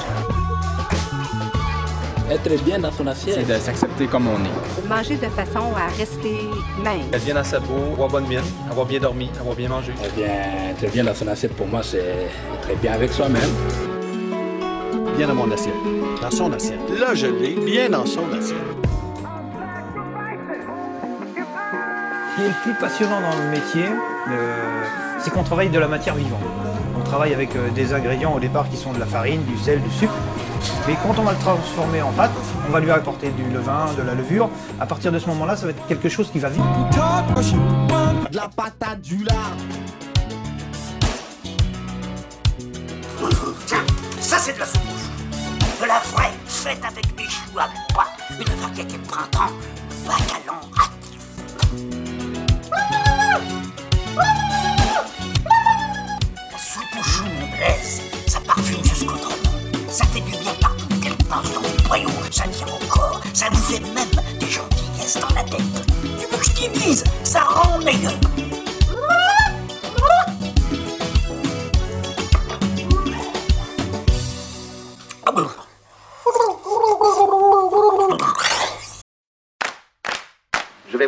Être 2.30 2.64
bien 2.64 2.78
dans 2.78 2.92
son 2.92 3.06
assiette. 3.06 3.40
C'est 3.46 3.54
de 3.54 3.58
s'accepter 3.60 4.06
comme 4.06 4.26
on 4.28 4.42
est. 4.44 4.88
Manger 4.88 5.16
de 5.16 5.28
façon 5.28 5.74
à 5.76 5.88
rester 5.98 6.48
mince. 6.82 7.12
Être 7.12 7.24
bien 7.24 7.34
dans 7.34 7.44
sa 7.44 7.60
peau, 7.60 7.92
avoir 7.92 8.08
bonne 8.08 8.26
mine, 8.26 8.40
avoir 8.70 8.86
bien 8.86 9.00
dormi, 9.00 9.30
avoir 9.38 9.54
bien 9.54 9.68
mangé. 9.68 9.92
Eh 10.02 10.18
bien, 10.18 10.70
être 10.70 10.90
bien 10.90 11.04
dans 11.04 11.14
son 11.14 11.28
assiette, 11.28 11.54
pour 11.56 11.66
moi, 11.66 11.82
c'est 11.82 12.30
être 12.70 12.80
bien 12.80 12.92
avec 12.94 13.12
soi-même. 13.12 13.50
Bien 15.22 15.28
dans 15.32 15.46
mon 15.46 15.52
assiette. 15.52 15.76
Dans 16.20 16.32
son 16.32 16.52
assiette. 16.52 16.80
Là, 16.98 17.14
je 17.14 17.28
l'ai 17.28 17.54
bien 17.54 17.88
dans 17.88 18.04
son 18.04 18.24
assiette. 18.36 18.58
Ce 22.28 22.34
qui 22.34 22.42
est 22.42 22.48
le 22.48 22.62
plus 22.64 22.74
passionnant 22.74 23.20
dans 23.20 23.36
le 23.38 23.50
métier, 23.50 23.84
euh, 24.32 24.82
c'est 25.20 25.30
qu'on 25.30 25.44
travaille 25.44 25.68
de 25.68 25.78
la 25.78 25.86
matière 25.86 26.16
vivante. 26.16 26.40
On 26.98 27.04
travaille 27.04 27.32
avec 27.32 27.54
euh, 27.54 27.70
des 27.70 27.94
ingrédients 27.94 28.34
au 28.34 28.40
départ 28.40 28.68
qui 28.68 28.76
sont 28.76 28.92
de 28.92 28.98
la 28.98 29.06
farine, 29.06 29.44
du 29.44 29.56
sel, 29.58 29.80
du 29.80 29.90
sucre. 29.92 30.12
Mais 30.88 30.96
quand 31.06 31.16
on 31.16 31.22
va 31.22 31.30
le 31.30 31.38
transformer 31.38 32.02
en 32.02 32.10
pâte, 32.10 32.32
on 32.68 32.72
va 32.72 32.80
lui 32.80 32.90
apporter 32.90 33.30
du 33.30 33.48
levain, 33.48 33.86
de 33.96 34.02
la 34.02 34.14
levure. 34.14 34.50
À 34.80 34.86
partir 34.86 35.12
de 35.12 35.20
ce 35.20 35.28
moment-là, 35.28 35.54
ça 35.54 35.66
va 35.66 35.70
être 35.70 35.86
quelque 35.86 36.08
chose 36.08 36.32
qui 36.32 36.40
va 36.40 36.48
vivre. 36.48 36.66
De 38.28 38.36
la 38.36 38.48
patate, 38.48 39.00
du 39.02 39.22
lard. 39.22 39.56
Tiens, 43.66 43.84
ça 44.18 44.38
c'est 44.38 44.54
de 44.54 44.58
la 44.58 44.66
soupe 44.66 45.11
De 45.82 45.88
la 45.88 45.98
vraie, 45.98 46.30
faite 46.46 46.78
avec 46.84 47.04
mes 47.18 47.24
choux 47.24 47.58
à 47.58 47.68
bois. 47.92 48.06
Une 48.38 48.54
variété 48.60 48.98
de 48.98 49.04
printemps, 49.04 49.50
bacalon 50.06 50.60
La 56.52 56.58
soupe 56.58 56.84
aux 56.96 57.02
choux 57.02 57.24
me 57.24 57.56
blaise, 57.56 58.00
ça 58.28 58.38
parfume 58.38 58.84
jusqu'au 58.84 59.16
tronc. 59.16 59.34
Ça 59.88 60.04
fait 60.06 60.20
du 60.20 60.30
bien 60.30 60.54
partout, 60.60 60.86
qu'elle 61.02 61.16
passe 61.16 61.52
dans 61.52 61.62
les 61.62 61.82
boyaux, 61.88 62.10
ça 62.30 62.44
tient 62.46 62.68
au 62.68 62.86
corps, 62.86 63.20
ça 63.34 63.48
vous 63.50 63.62
fait 63.62 63.80
même 63.80 64.38
des 64.38 64.46
gentillesses 64.48 65.18
dans 65.18 65.34
la 65.34 65.42
tête. 65.42 65.62
Tu 66.00 66.26
veux 66.30 66.38
que 66.38 66.44
je 66.44 67.04
ça 67.24 67.40
rend 67.40 67.80
meilleur. 67.80 68.12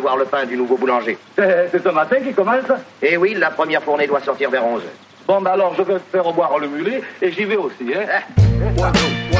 Voir 0.05 0.17
le 0.17 0.25
pain 0.25 0.45
du 0.45 0.55
nouveau 0.55 0.77
boulanger. 0.77 1.17
C'est 1.35 1.83
ce 1.83 1.89
matin 1.89 2.17
qui 2.23 2.31
commence 2.31 2.71
Eh 3.01 3.17
oui, 3.17 3.33
la 3.33 3.49
première 3.49 3.81
fournée 3.81 4.05
doit 4.05 4.21
sortir 4.21 4.51
vers 4.51 4.63
11 4.63 4.83
Bon, 5.27 5.41
ben 5.41 5.49
alors 5.53 5.73
je 5.75 5.81
vais 5.81 5.97
faire 6.11 6.31
boire 6.31 6.59
le 6.59 6.67
mulet 6.67 7.01
et 7.23 7.31
j'y 7.31 7.45
vais 7.45 7.55
aussi, 7.55 7.91
hein. 7.91 8.05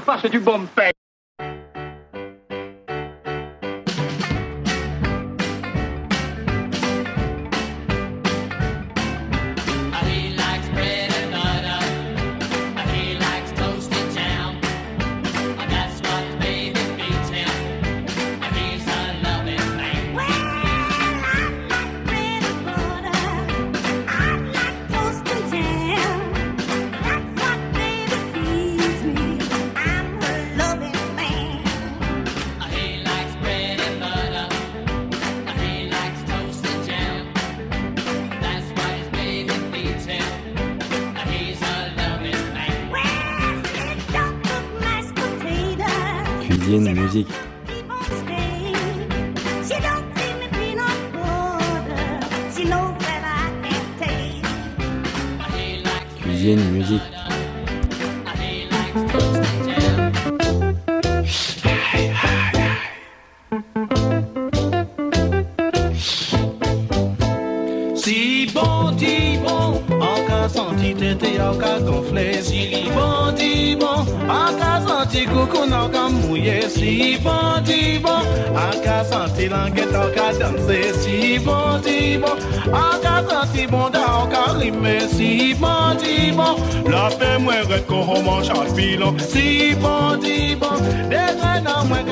principal, 0.00 0.18
c'est 0.22 0.30
que 0.30 0.95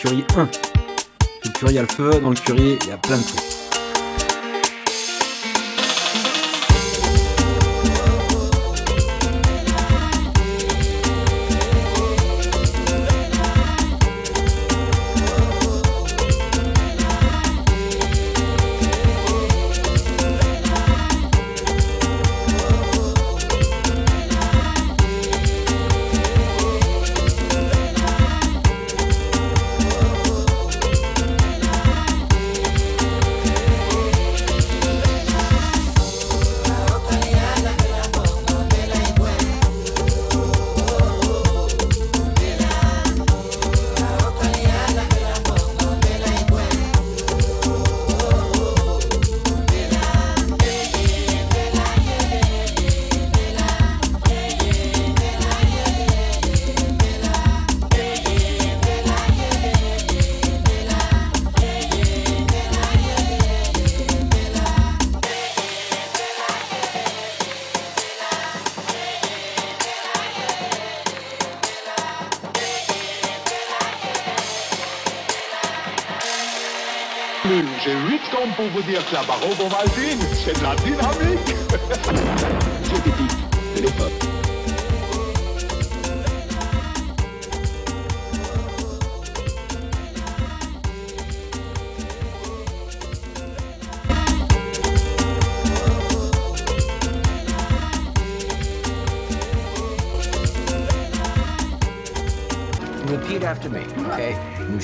Curry 0.00 0.24
1. 0.36 0.48
Sous 1.58 1.66
le 1.66 1.72
y 1.72 1.78
a 1.78 1.82
le 1.82 1.88
feu. 1.88 2.10
Dans 2.20 2.30
le 2.30 2.36
curry, 2.36 2.78
il 2.80 2.88
y 2.88 2.92
a 2.92 2.96
plein 2.98 3.16
de 3.18 3.22
trucs. 3.22 3.67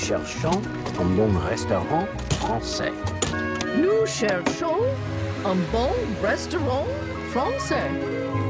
Cherchons 0.07 0.61
un 0.99 1.05
bon 1.15 1.39
restaurant 1.49 2.05
français. 2.29 2.91
Nous 3.81 4.05
cherchons 4.05 4.77
un 5.43 5.55
bon 5.71 5.89
restaurant 6.21 6.85
français. 7.31 7.89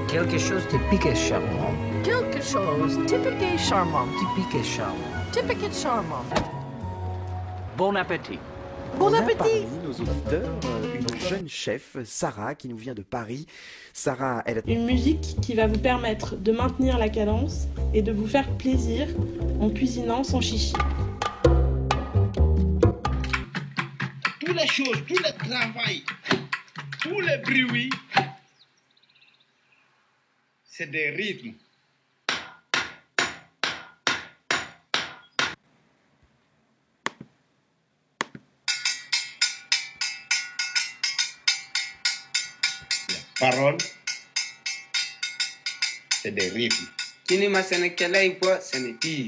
Quelque 0.09 0.37
chose 0.37 0.65
de 0.65 0.71
typique 0.71 1.05
et 1.05 1.15
charmant. 1.15 1.71
Quelque 2.03 2.41
chose 2.41 2.99
typique 3.07 3.41
et 3.41 3.57
charmant. 3.57 4.05
Typique 4.19 4.55
et 4.59 4.63
charmant. 4.65 4.95
Typique 5.31 5.63
et 5.63 5.73
charmant. 5.73 6.25
Bon 7.77 7.95
appétit. 7.95 8.39
Bon 8.99 9.05
On 9.05 9.13
a 9.13 9.19
appétit. 9.19 9.37
parmi 9.37 9.61
nos 9.81 9.93
auditeurs 9.93 10.49
euh, 10.65 10.95
une 10.99 11.19
jeune 11.19 11.47
chef, 11.47 11.95
Sarah, 12.03 12.55
qui 12.55 12.67
nous 12.67 12.77
vient 12.77 12.93
de 12.93 13.01
Paris. 13.01 13.45
Sarah, 13.93 14.43
elle 14.45 14.57
a... 14.57 14.61
Une 14.67 14.85
musique 14.85 15.37
qui 15.41 15.53
va 15.53 15.67
vous 15.67 15.79
permettre 15.79 16.35
de 16.35 16.51
maintenir 16.51 16.97
la 16.97 17.07
cadence 17.07 17.67
et 17.93 18.01
de 18.01 18.11
vous 18.11 18.27
faire 18.27 18.49
plaisir 18.57 19.07
en 19.61 19.69
cuisinant 19.69 20.25
sans 20.25 20.41
chichi. 20.41 20.73
Toutes 24.55 24.63
les 24.63 24.67
choses, 24.85 25.05
tout 25.05 25.17
le 25.17 25.31
travail, 25.37 26.01
tous 27.01 27.19
les 27.19 27.37
bruits, 27.39 27.89
c'est 30.63 30.89
des 30.89 31.09
rythmes. 31.09 31.55
La 43.09 43.51
parole, 43.51 43.77
c'est 46.21 46.31
des 46.31 46.47
rythmes. 46.49 46.87
Kini 47.27 47.49
masenekele 47.49 48.25
ipo 48.25 48.47
seneti. 48.61 49.27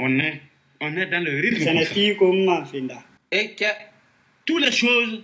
On 0.00 0.18
est, 0.18 0.47
on 0.80 0.96
est 0.96 1.06
dans 1.06 1.22
le 1.22 1.40
rythme. 1.40 1.68
Et 3.30 3.50
que 3.54 3.64
toutes 4.44 4.64
les 4.64 4.72
choses, 4.72 5.22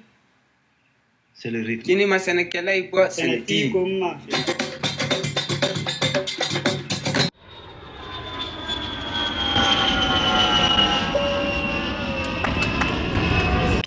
c'est 1.35 1.51
le 1.51 1.63
rythme. 1.63 1.85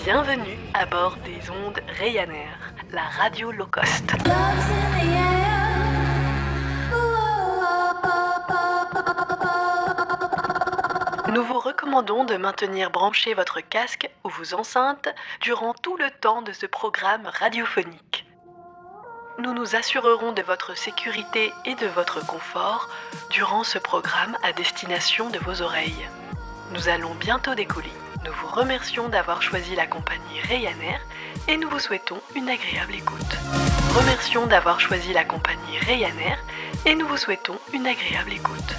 Bienvenue 0.04 0.58
à 0.74 0.86
bord 0.86 1.18
des 1.26 1.50
ondes 1.50 1.80
Ryanair, 2.00 2.74
la 2.94 3.04
radio 3.04 3.52
low 3.52 3.68
cost. 3.68 4.06
Nous 11.34 11.44
vous 11.44 11.60
recommandons 11.60 12.24
de 12.24 12.38
maintenir 12.38 12.90
branché 12.90 13.34
votre 13.34 13.60
casque 13.60 14.10
ou 14.24 14.30
vos 14.30 14.54
enceintes 14.54 15.10
durant 15.42 15.74
tout 15.74 15.98
le 15.98 16.10
temps 16.10 16.42
de 16.42 16.54
ce 16.54 16.66
programme 16.66 17.28
radiophonique. 17.28 18.26
Nous 19.40 19.54
nous 19.54 19.76
assurerons 19.76 20.32
de 20.32 20.42
votre 20.42 20.76
sécurité 20.78 21.52
et 21.66 21.76
de 21.76 21.88
votre 21.88 22.26
confort 22.26 22.90
durant 23.30 23.64
ce 23.64 23.78
programme 23.78 24.38
à 24.42 24.54
destination 24.54 25.30
de 25.30 25.38
vos 25.40 25.62
oreilles. 25.62 26.08
Nous 26.72 26.88
allons 26.88 27.14
bientôt 27.16 27.56
décoller. 27.56 27.92
Nous 28.26 28.32
vous 28.32 28.48
remercions 28.48 29.10
d'avoir 29.10 29.42
choisi 29.42 29.76
la 29.76 29.86
compagnie 29.86 30.42
Ryanair 30.44 31.02
et 31.50 31.58
nous 31.58 31.70
vous 31.70 31.80
souhaitons 31.80 32.22
une 32.36 32.50
agréable 32.50 32.96
écoute. 32.96 33.38
Remercions 33.96 34.48
d'avoir 34.48 34.80
choisi 34.80 35.12
la 35.12 35.26
compagnie 35.26 35.78
Ryanair 35.80 36.40
et 36.86 36.96
nous 36.96 37.08
vous 37.08 37.18
souhaitons 37.18 37.60
une 37.74 37.86
agréable 37.86 38.32
écoute. 38.32 38.76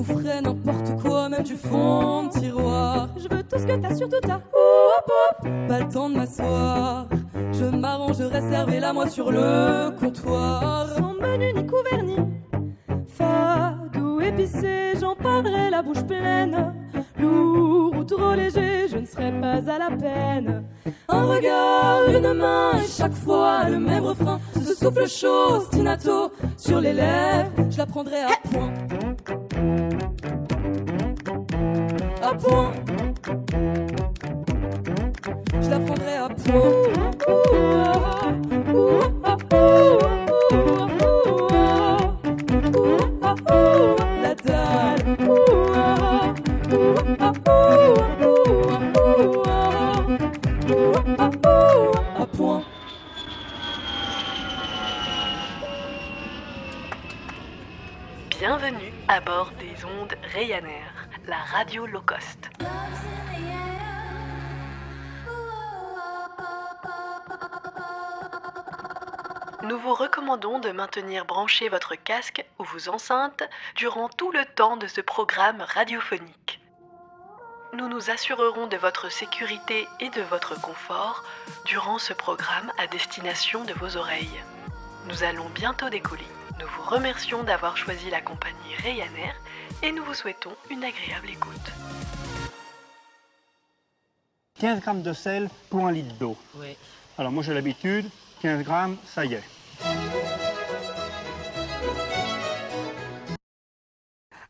Je 0.00 0.12
boufferai 0.14 0.40
n'importe 0.40 1.02
quoi, 1.02 1.28
même 1.28 1.42
du 1.42 1.56
fond 1.56 2.24
de 2.24 2.30
tiroir. 2.30 3.08
Je 3.16 3.22
veux 3.34 3.42
tout 3.42 3.58
ce 3.58 3.66
que 3.66 3.76
t'as, 3.76 3.94
surtout 3.94 4.16
hop. 4.16 5.12
Pas 5.68 5.78
le 5.78 5.88
temps 5.88 6.08
de 6.08 6.16
m'asseoir. 6.16 7.06
Je 7.52 7.64
m'arrangerai, 7.64 8.40
servez 8.50 8.80
la 8.80 8.94
moi 8.94 9.08
sur 9.08 9.30
le 9.30 9.90
comptoir. 9.90 10.88
Sans 10.96 11.14
menu 11.14 11.52
ni 11.52 11.66
couvert 11.66 12.02
ni 12.02 12.16
fado 13.08 14.20
épicé, 14.20 14.94
j'en 14.98 15.14
parlerai 15.14 15.68
la 15.68 15.82
bouche 15.82 16.02
pleine. 16.04 16.72
Lourd 17.18 17.94
ou 17.98 18.04
trop 18.04 18.34
léger, 18.34 18.88
je 18.90 18.96
ne 18.96 19.06
serai 19.06 19.32
pas 19.38 19.70
à 19.70 19.78
la 19.78 19.90
peine. 19.94 20.64
Un 21.08 21.24
regard, 21.24 22.08
une 22.08 22.32
main, 22.32 22.72
et 22.82 22.86
chaque 22.86 23.12
fois 23.12 23.68
le 23.68 23.78
même 23.78 24.04
refrain. 24.04 24.40
Ce 24.54 24.74
souffle 24.74 25.06
chaud, 25.06 25.60
stinato, 25.66 26.32
sur 26.56 26.80
les 26.80 26.94
lèvres, 26.94 27.50
je 27.68 27.76
la 27.76 27.86
prendrai 27.86 28.22
à 28.22 28.48
point. 28.50 28.72
Je 35.60 35.68
la 35.68 35.80
prendrai 35.80 36.14
à 36.14 36.28
point. 36.28 37.89
Low 61.78 62.02
cost. 62.02 62.50
Nous 69.62 69.78
vous 69.78 69.94
recommandons 69.94 70.58
de 70.58 70.70
maintenir 70.70 71.24
branché 71.26 71.68
votre 71.68 71.94
casque 71.94 72.44
ou 72.58 72.64
vos 72.64 72.88
enceintes 72.88 73.44
durant 73.76 74.08
tout 74.08 74.32
le 74.32 74.44
temps 74.44 74.76
de 74.76 74.86
ce 74.86 75.00
programme 75.00 75.60
radiophonique. 75.60 76.60
Nous 77.74 77.88
nous 77.88 78.10
assurerons 78.10 78.66
de 78.66 78.76
votre 78.76 79.12
sécurité 79.12 79.86
et 80.00 80.10
de 80.10 80.22
votre 80.22 80.60
confort 80.60 81.22
durant 81.66 81.98
ce 81.98 82.12
programme 82.12 82.72
à 82.78 82.88
destination 82.88 83.64
de 83.64 83.74
vos 83.74 83.96
oreilles. 83.96 84.42
Nous 85.06 85.22
allons 85.22 85.48
bientôt 85.50 85.88
décoller. 85.88 86.26
Nous 86.58 86.66
vous 86.66 86.82
remercions 86.82 87.44
d'avoir 87.44 87.76
choisi 87.76 88.10
la 88.10 88.20
compagnie 88.20 88.74
Ryanair 88.82 89.34
et 89.82 89.92
nous 89.92 90.04
vous 90.04 90.14
souhaitons 90.14 90.52
une 90.70 90.84
agréable 90.84 91.30
écoute. 91.30 91.72
15 94.58 94.80
grammes 94.80 95.02
de 95.02 95.12
sel 95.12 95.48
pour 95.70 95.86
un 95.86 95.92
litre 95.92 96.14
d'eau. 96.18 96.36
Oui. 96.56 96.76
Alors 97.16 97.32
moi 97.32 97.42
j'ai 97.42 97.54
l'habitude, 97.54 98.06
15 98.42 98.62
grammes, 98.64 98.96
ça 99.06 99.24
y 99.24 99.34
est. 99.34 99.42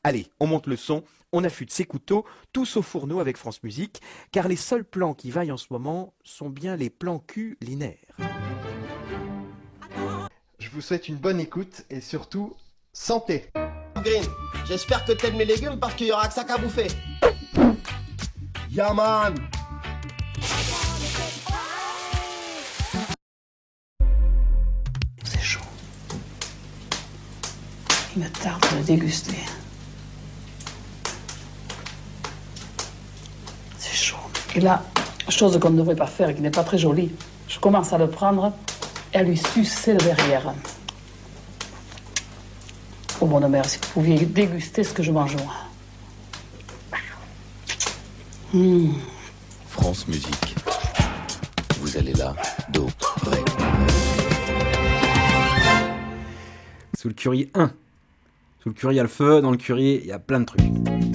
Allez, 0.03 0.31
on 0.41 0.47
monte 0.47 0.67
le 0.67 0.77
son, 0.77 1.05
on 1.33 1.45
affûte 1.45 1.71
ses 1.71 1.85
couteaux, 1.85 2.25
tous 2.53 2.77
au 2.77 2.83
fourneau 2.83 3.21
avec 3.21 3.37
France 3.37 3.63
Musique, 3.63 4.01
car 4.33 4.49
les 4.49 4.57
seuls 4.57 4.85
plans 4.85 5.15
qui 5.15 5.31
vaillent 5.31 5.53
en 5.53 5.57
ce 5.57 5.67
moment 5.71 6.15
sont 6.25 6.49
bien 6.49 6.75
les 6.75 6.91
plans 6.91 7.19
culinaires. 7.19 8.17
Je 10.59 10.71
vous 10.71 10.81
souhaite 10.81 11.09
une 11.09 11.17
bonne 11.17 11.39
écoute 11.39 11.85
et 11.91 12.01
surtout 12.01 12.57
santé. 12.93 13.51
J'espère 14.67 15.05
que 15.05 15.13
t'aimes 15.13 15.37
mes 15.37 15.45
légumes 15.45 15.79
parce 15.79 15.95
qu'il 15.95 16.07
y 16.07 16.13
aura 16.13 16.29
que 16.29 16.35
ça 16.35 16.45
qu'à 16.45 16.57
bouffer. 16.57 16.89
Yaman 18.71 19.35
C'est 25.25 25.41
chaud. 25.41 25.61
Il 28.17 28.23
me 28.23 28.29
tarde 28.29 28.63
de 28.73 28.77
le 28.79 28.85
déguster. 28.85 29.39
C'est 33.79 33.97
chaud. 33.97 34.17
Et 34.55 34.61
là, 34.61 34.83
chose 35.29 35.59
qu'on 35.59 35.71
ne 35.71 35.79
devrait 35.79 35.97
pas 35.97 36.07
faire 36.07 36.31
et 36.31 36.35
qui 36.35 36.43
n'est 36.43 36.51
pas 36.51 36.65
très 36.65 36.79
jolie, 36.79 37.11
je 37.49 37.59
commence 37.59 37.93
à 37.93 37.99
le 37.99 38.09
prendre 38.09 38.53
et 39.13 39.19
à 39.19 39.23
lui 39.23 39.37
sucer 39.37 39.93
le 39.93 39.99
derrière. 39.99 40.55
Oh 43.23 43.27
mon 43.27 43.47
mère, 43.51 43.67
si 43.67 43.77
vous 43.77 43.89
pouviez 43.93 44.25
déguster 44.25 44.83
ce 44.83 44.95
que 44.95 45.03
je 45.03 45.13
mange 45.13 45.37
moi. 45.37 45.53
Mmh. 48.55 48.93
France 49.69 50.09
Musique. 50.09 50.57
Vous 51.81 51.99
allez 51.99 52.15
là, 52.15 52.35
do, 52.71 52.89
ré. 53.27 53.39
Sous 56.99 57.09
le 57.09 57.15
curry 57.15 57.51
1. 57.55 57.71
Sous 58.63 58.71
le 58.71 58.75
curry, 58.75 58.95
il 58.95 58.97
y 58.97 59.01
a 59.01 59.05
le 59.05 59.09
feu. 59.09 59.43
Dans 59.43 59.51
le 59.51 59.59
curry, 59.59 60.01
il 60.03 60.07
y 60.07 60.13
a 60.13 60.19
plein 60.19 60.41
de 60.41 60.47
trucs. 60.47 61.10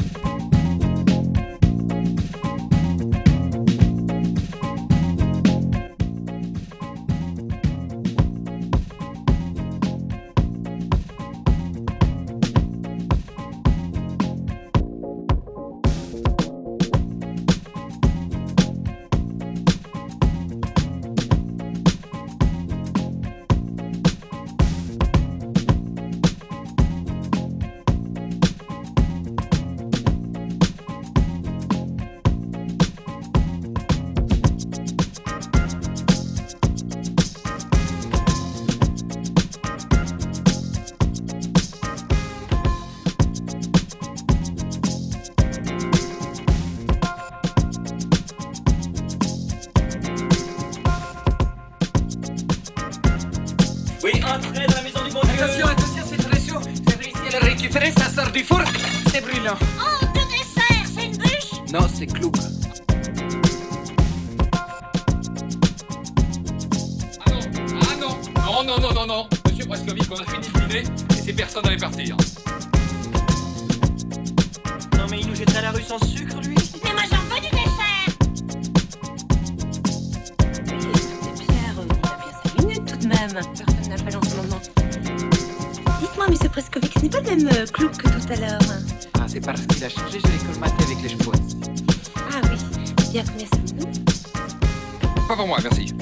Non 68.55 68.63
Non, 68.63 68.79
non, 68.79 68.93
non, 68.93 69.05
non, 69.05 69.27
Monsieur 69.49 69.65
Brascovic, 69.65 70.09
on 70.09 70.15
a 70.15 70.23
fini 70.23 70.47
de 70.47 70.53
dîner 70.59 70.83
et 71.09 71.13
ces 71.21 71.33
personnes 71.33 71.67
allaient 71.67 71.75
partir. 71.75 72.15
Non, 74.97 75.05
mais 75.11 75.19
il 75.19 75.27
nous 75.27 75.35
jetterait 75.35 75.57
à 75.57 75.61
la 75.63 75.71
rue 75.71 75.81
sans 75.81 75.99
sucre, 76.05 76.39
lui 76.41 76.55
Mais 76.83 76.93
moi 76.93 77.01
j'en 77.11 77.17
veux 77.17 77.41
du 77.41 77.49
dessert 77.49 78.15
Pierre, 81.37 81.75
il 81.85 81.91
a 81.91 81.95
bien 82.15 82.31
5 82.45 82.61
minutes 82.61 82.85
tout 82.85 82.95
de 82.97 83.07
même. 83.07 83.33
Personne 83.33 83.89
n'appelle 83.89 84.15
en 84.17 84.23
ce 84.23 84.35
moment. 84.37 84.61
Dites-moi, 85.99 86.27
monsieur 86.29 86.47
Prescovic, 86.49 86.93
ce 86.93 86.99
n'est 86.99 87.09
pas 87.09 87.19
le 87.19 87.25
même 87.35 87.49
euh, 87.49 87.65
clou 87.65 87.89
que 87.89 88.07
tout 88.07 88.31
à 88.31 88.35
l'heure. 88.37 88.59
Ah, 89.15 89.25
c'est 89.27 89.41
parce 89.41 89.65
qu'il 89.67 89.83
a 89.83 89.89
changé, 89.89 90.19
je 90.23 90.27
l'ai 90.31 90.37
colmaté 90.53 90.81
avec 90.83 91.01
les 91.03 91.09
chevaux. 91.09 91.33
Ah 92.31 92.39
oui, 92.49 92.57
bien 93.11 93.23
connaissez-vous 93.25 93.85
Pas 95.27 95.35
pour 95.35 95.47
moi, 95.47 95.57
merci. 95.61 95.93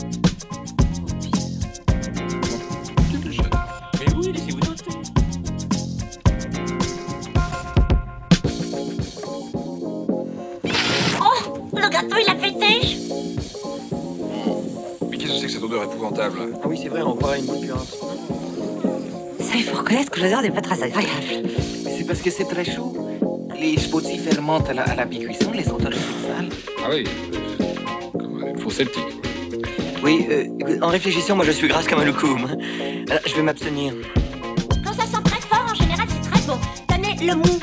Ah 16.26 16.30
oui, 16.66 16.80
c'est 16.82 16.88
vrai, 16.88 17.02
on 17.02 17.16
croirait 17.16 17.40
une 17.40 17.46
goutte 17.46 17.66
puante. 17.66 17.88
Ça, 19.42 19.56
il 19.56 19.64
faut 19.64 19.76
reconnaître 19.76 20.10
que 20.10 20.22
l'odeur 20.22 20.42
n'est 20.42 20.52
pas 20.52 20.62
très 20.62 20.82
agréable. 20.82 21.10
Mais 21.84 21.98
c'est 21.98 22.06
parce 22.06 22.22
que 22.22 22.30
c'est 22.30 22.46
très 22.46 22.64
chaud. 22.64 22.96
Les 23.60 23.78
spotty 23.78 24.18
fermentent 24.18 24.70
à 24.70 24.74
la, 24.74 24.84
à 24.84 24.96
la 24.96 25.06
mi-cuisson, 25.06 25.52
les 25.52 25.68
odeurs 25.70 25.94
sont 25.94 26.28
sales. 26.28 26.50
Ah 26.86 26.90
oui, 26.92 27.04
comme 28.14 28.42
un 28.42 28.58
faux 28.58 28.70
celtique. 28.70 29.04
Oui, 30.02 30.26
euh, 30.30 30.48
en 30.82 30.88
réfléchissant, 30.88 31.36
moi 31.36 31.44
je 31.44 31.52
suis 31.52 31.68
grasse 31.68 31.88
comme 31.88 32.00
un 32.00 32.06
loukoum. 32.06 32.46
Alors, 33.10 33.22
je 33.26 33.36
vais 33.36 33.42
m'abstenir. 33.42 33.94
Quand 34.86 34.94
ça 34.94 35.06
sent 35.06 35.24
très 35.26 35.42
fort, 35.42 35.66
en 35.70 35.76
général 35.76 36.08
c'est 36.08 36.30
très 36.30 36.42
bon. 36.48 36.58
Tenez, 36.88 37.28
le 37.28 37.36
mou 37.36 37.60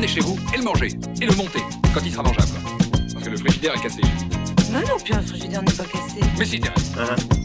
ramener 0.00 0.08
chez 0.08 0.20
vous 0.20 0.38
et 0.54 0.56
le 0.56 0.62
manger. 0.62 0.88
Et 1.20 1.26
le 1.26 1.34
monter, 1.34 1.60
quand 1.92 2.00
il 2.02 2.12
sera 2.12 2.22
mangeable. 2.22 2.48
Parce 3.12 3.24
que 3.24 3.30
le 3.30 3.36
frigidaire 3.36 3.74
est 3.74 3.82
cassé. 3.82 4.00
Non, 4.72 4.80
non, 4.80 4.96
puis 5.02 5.12
un 5.12 5.20
frigidaire 5.20 5.62
n'est 5.62 5.72
pas 5.72 5.84
cassé. 5.84 6.20
Mais 6.38 6.44
si, 6.44 6.58
Thérèse. 6.58 6.94
Puis 7.28 7.39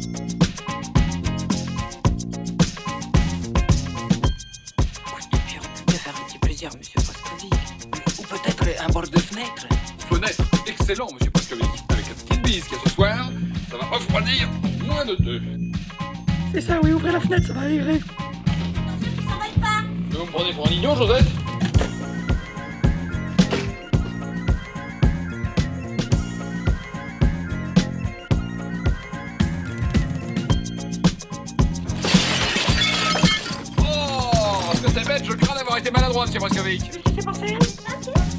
passé 36.15 37.57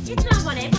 Et 0.08 0.16
tu 0.16 0.28
l'envolais 0.32 0.70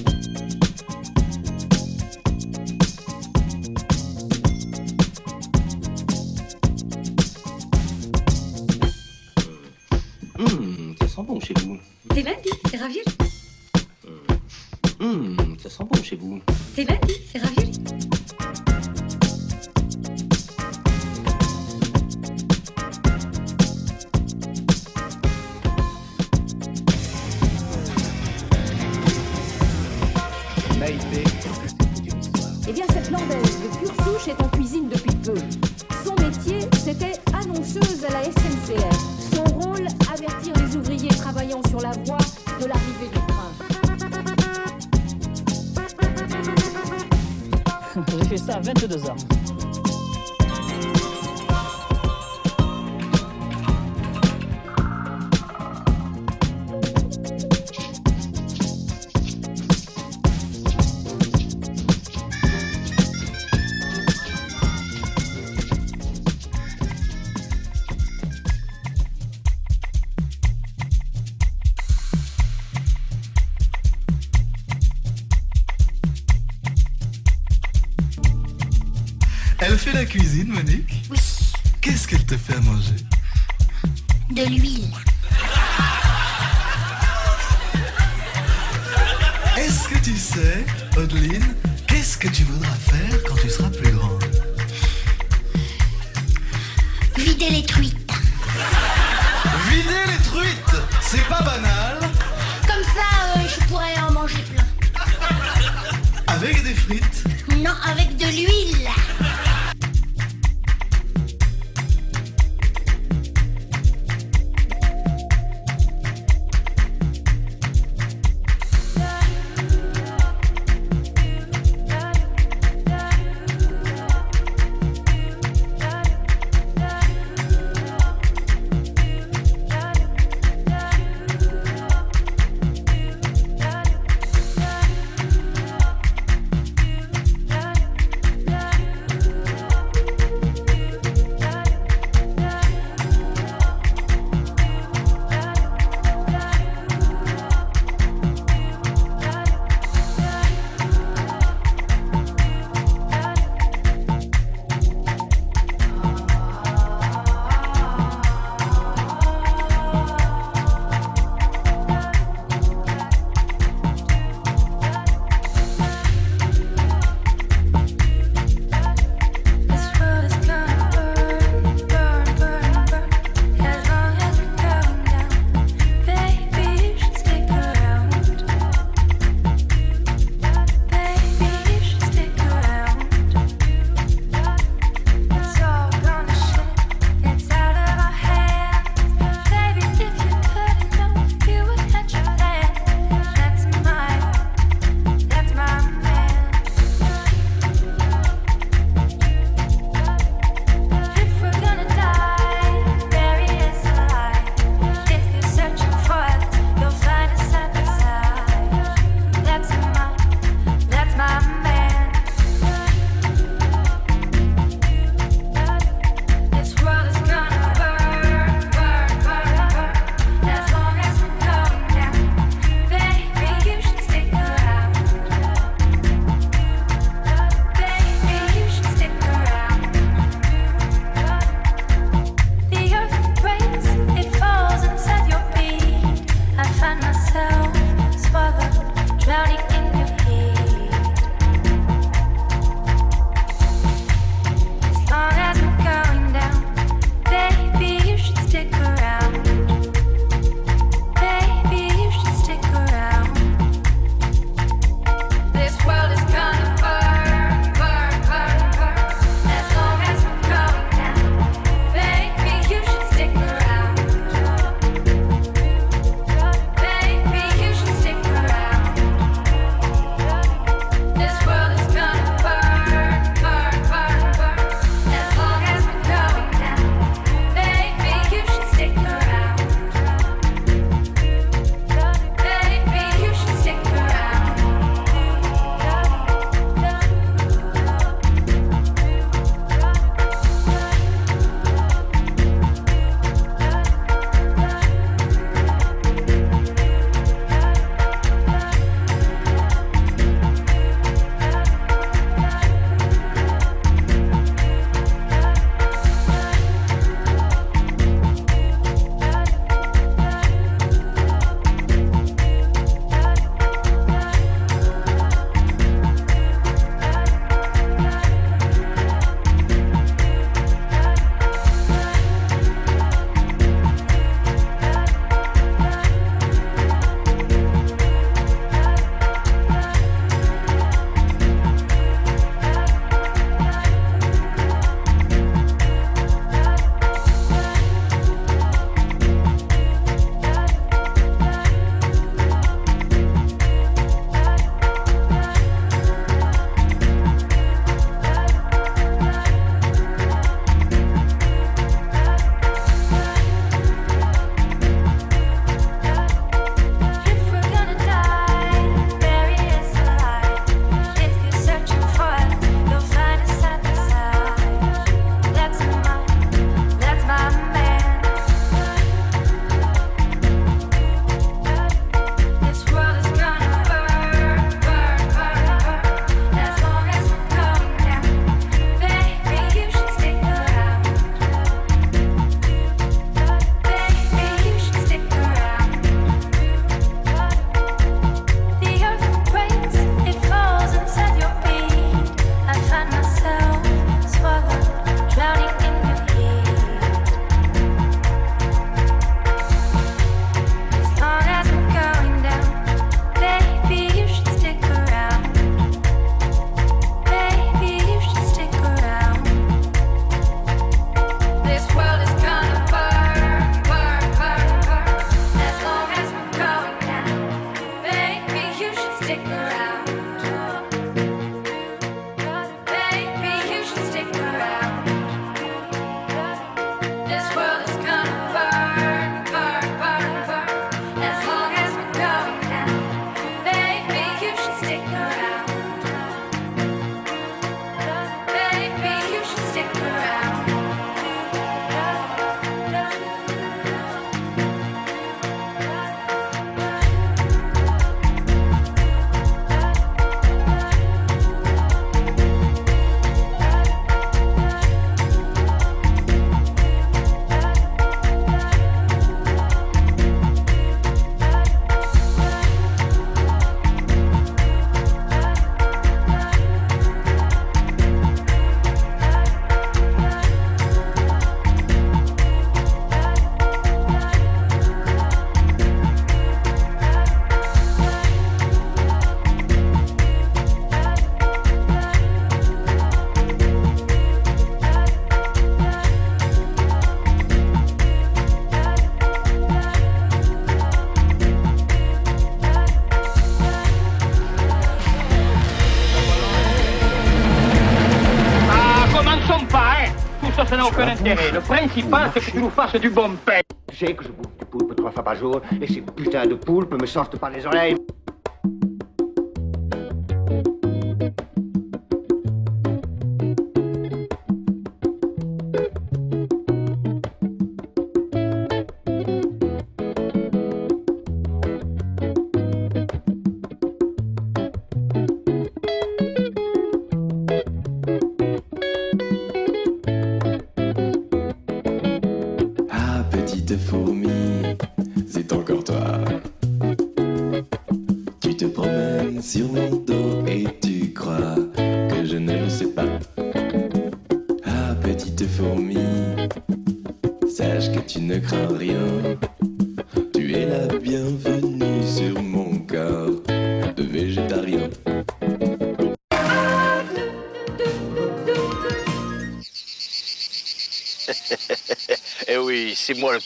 Le 501.07 501.59
principal, 501.61 502.31
c'est 502.33 502.39
que 502.41 502.51
tu 502.51 502.59
nous 502.59 502.69
fasses 502.69 502.95
du 502.95 503.09
bon 503.09 503.31
pain. 503.45 503.61
Tu 503.89 503.95
sais 503.95 504.13
que 504.13 504.25
je 504.25 504.29
bouffe 504.29 504.57
du 504.57 504.65
poulpe 504.65 504.95
trois 504.95 505.11
fois 505.11 505.23
par 505.23 505.35
jour 505.35 505.61
et 505.81 505.87
ces 505.87 506.01
putains 506.01 506.45
de 506.45 506.55
poulpes 506.55 506.99
me 506.99 507.07
sortent 507.07 507.37
par 507.37 507.49
les 507.49 507.65
oreilles. 507.65 507.96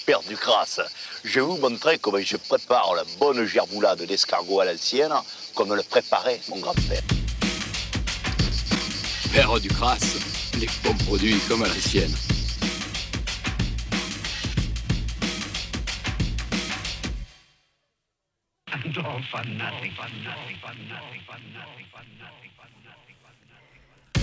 Père 0.06 0.22
du 0.28 0.36
crasse. 0.36 0.82
Je 1.24 1.39
vais 1.39 1.45
vous 1.45 1.58
montrer 1.58 1.97
comment 1.97 2.20
je 2.22 2.38
prépare 2.38 2.93
la 2.95 3.04
bonne 3.20 3.45
gerboulade 3.45 4.02
d'escargot 4.04 4.60
à 4.60 4.66
l'ancienne, 4.66 5.14
comme 5.56 5.74
le 5.74 5.84
préparait 5.84 6.39
mon 6.49 6.60
grand-père. 6.60 7.04
Père 9.34 9.60
du 9.60 9.70
crasse, 9.70 10.18
les 10.60 10.68
bons 10.84 10.97
produits 11.06 11.39
comme 11.47 11.64
à 11.64 11.68
la 11.68 11.74
sienne. 11.74 12.16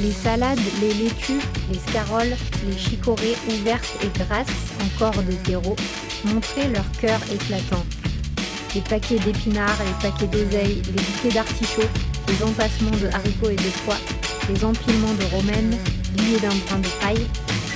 Les 0.00 0.12
salades, 0.12 0.60
les 0.80 0.94
laitues, 0.94 1.42
les 1.72 1.78
scaroles, 1.88 2.36
les 2.68 2.78
chicorées 2.78 3.34
ouvertes 3.48 3.98
et 4.04 4.18
grasses, 4.18 4.46
encore 4.84 5.22
de 5.24 5.32
terreau, 5.32 5.74
montraient 6.24 6.68
leur 6.68 6.88
cœur 7.00 7.18
éclatant. 7.32 7.84
Les 8.76 8.80
paquets 8.82 9.18
d'épinards, 9.18 9.78
les 9.84 10.08
paquets 10.08 10.28
d'oseilles, 10.28 10.82
les 10.86 11.02
bouquets 11.02 11.34
d'artichauts, 11.34 11.90
les 12.28 12.42
empassements 12.44 12.96
de 13.02 13.08
haricots 13.08 13.50
et 13.50 13.56
de 13.56 13.70
pois, 13.84 13.98
les 14.48 14.64
empilements 14.64 15.14
de 15.14 15.24
romaines, 15.36 15.76
liés 16.16 16.38
d'un 16.40 16.54
brin 16.66 16.78
de 16.78 16.88
paille, 17.00 17.26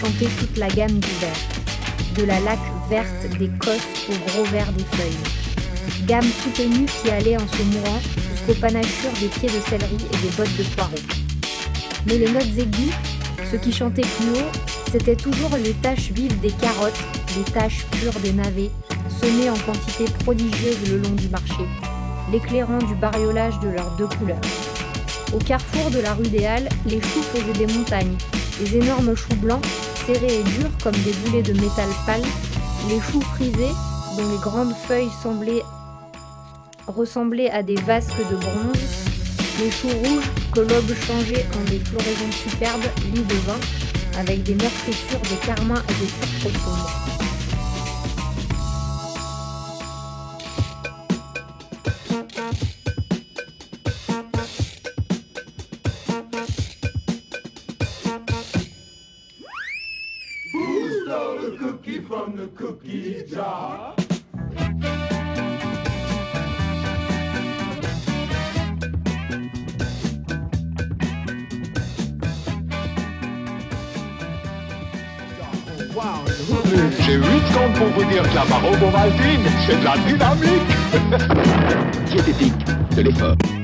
chantaient 0.00 0.32
toute 0.38 0.56
la 0.58 0.68
gamme 0.68 1.00
du 1.00 1.10
vert. 1.20 1.42
De 2.16 2.22
la 2.22 2.38
laque 2.38 2.58
verte 2.88 3.36
des 3.38 3.50
cosses 3.58 4.08
au 4.08 4.30
gros 4.30 4.44
vert 4.44 4.70
des 4.74 4.84
feuilles. 4.96 6.06
Gamme 6.06 6.30
soutenue 6.44 6.86
qui 6.86 7.10
allait 7.10 7.36
en 7.36 7.48
se 7.48 7.62
mourant 7.64 8.00
jusqu'aux 8.30 8.60
panachures 8.60 9.12
des 9.20 9.28
pieds 9.28 9.48
de 9.48 9.60
céleri 9.68 9.96
et 10.12 10.16
des 10.18 10.36
bottes 10.36 10.56
de 10.56 10.62
poireaux. 10.76 11.21
Mais 12.06 12.18
les 12.18 12.30
notes 12.30 12.58
aiguës, 12.58 12.94
ce 13.50 13.56
qui 13.56 13.72
chantait 13.72 14.02
plus 14.02 14.30
haut, 14.30 14.50
c'était 14.90 15.16
toujours 15.16 15.56
les 15.62 15.72
taches 15.74 16.10
vives 16.10 16.38
des 16.40 16.50
carottes, 16.50 17.00
les 17.36 17.52
taches 17.52 17.86
pures 17.92 18.18
des 18.20 18.32
navets, 18.32 18.70
semées 19.20 19.50
en 19.50 19.56
quantité 19.58 20.04
prodigieuse 20.24 20.90
le 20.90 20.98
long 20.98 21.14
du 21.14 21.28
marché, 21.28 21.64
l'éclairant 22.30 22.78
du 22.78 22.94
bariolage 22.96 23.58
de 23.60 23.68
leurs 23.68 23.96
deux 23.96 24.08
couleurs. 24.18 24.40
Au 25.32 25.38
carrefour 25.38 25.90
de 25.90 26.00
la 26.00 26.14
rue 26.14 26.28
des 26.28 26.44
Halles, 26.44 26.68
les 26.86 27.00
choux 27.00 27.22
faisaient 27.22 27.66
des 27.66 27.72
montagnes, 27.72 28.16
les 28.60 28.76
énormes 28.76 29.14
choux 29.14 29.36
blancs, 29.36 29.64
serrés 30.06 30.40
et 30.40 30.42
durs 30.42 30.70
comme 30.82 30.92
des 30.92 31.12
boulets 31.24 31.42
de 31.42 31.54
métal 31.54 31.88
pâle, 32.04 32.22
les 32.88 33.00
choux 33.00 33.20
frisés, 33.20 33.72
dont 34.16 34.30
les 34.30 34.40
grandes 34.42 34.74
feuilles 34.74 35.10
semblaient 35.22 35.62
ressemblaient 36.86 37.50
à 37.50 37.62
des 37.62 37.76
vasques 37.76 38.18
de 38.30 38.36
bronze, 38.36 39.21
les 39.58 39.70
choux 39.70 39.88
rouges 39.88 40.30
que 40.52 40.60
l'aube 40.60 40.94
changeait 41.06 41.46
en 41.56 41.64
des 41.70 41.78
floraisons 41.78 42.32
superbes, 42.32 42.84
lits 43.12 43.22
de 43.22 43.34
vin, 43.46 43.60
avec 44.18 44.42
des 44.42 44.54
meurtrissures 44.54 45.20
de 45.20 45.46
carmin 45.46 45.82
et 45.88 45.92
de 45.92 46.08
pourpre 46.10 46.58
sombre. 46.64 46.90
Who 60.52 61.04
stole 61.04 61.40
the 61.40 61.56
cookie 61.58 62.00
from 62.00 62.36
the 62.36 62.48
cookie 62.56 63.24
jar? 63.26 64.01
8 77.42 77.52
secondes 77.52 77.72
pour 77.74 77.86
vous 77.88 78.04
dire 78.10 78.22
que 78.22 78.34
la 78.34 78.44
barre 78.44 78.64
Ovaltine, 78.66 79.46
c'est 79.66 79.78
de 79.78 79.84
la 79.84 79.96
dynamique. 79.98 80.62
Diététique, 82.06 82.64
de 82.96 83.02
l'effort. 83.02 83.61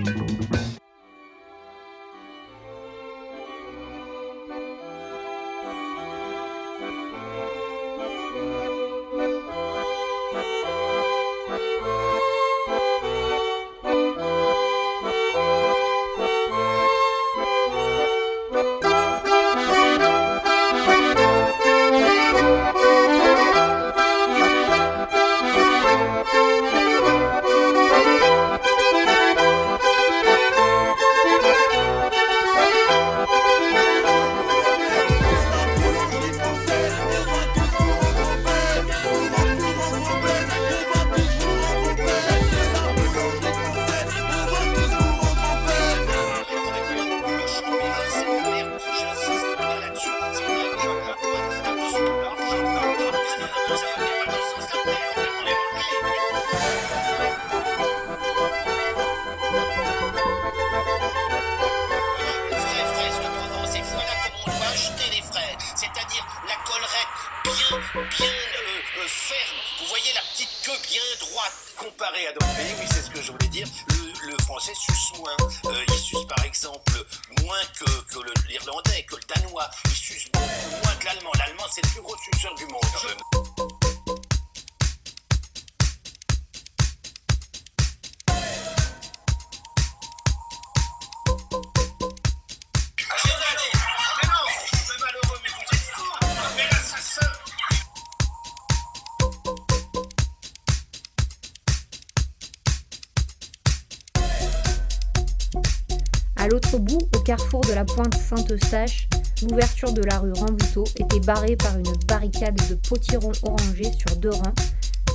Saint-Eustache, 108.49 109.09
l'ouverture 109.42 109.92
de 109.92 110.03
la 110.03 110.18
rue 110.18 110.32
Rambuteau 110.32 110.84
était 110.96 111.20
barrée 111.20 111.57
par 111.57 111.76
une 111.76 111.92
barricade 112.07 112.57
de 112.68 112.74
potirons 112.76 113.32
orangés 113.42 113.92
sur 113.92 114.16
deux 114.16 114.30
rangs, 114.30 114.55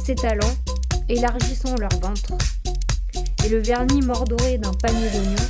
s'étalant, 0.05 0.53
élargissant 1.09 1.75
leur 1.77 1.89
ventre. 1.99 2.33
Et 3.43 3.49
le 3.49 3.59
vernis 3.59 4.01
mordoré 4.01 4.59
d'un 4.59 4.73
panier 4.73 5.09
d'oignons, 5.09 5.49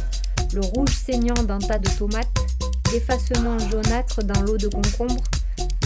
le 0.53 0.61
rouge 0.61 0.95
saignant 0.95 1.43
d'un 1.43 1.59
tas 1.59 1.77
de 1.77 1.89
tomates, 1.97 2.29
l'effacement 2.93 3.59
jaunâtre 3.69 4.23
d'un 4.23 4.41
lot 4.43 4.57
de 4.57 4.69
concombres, 4.69 5.23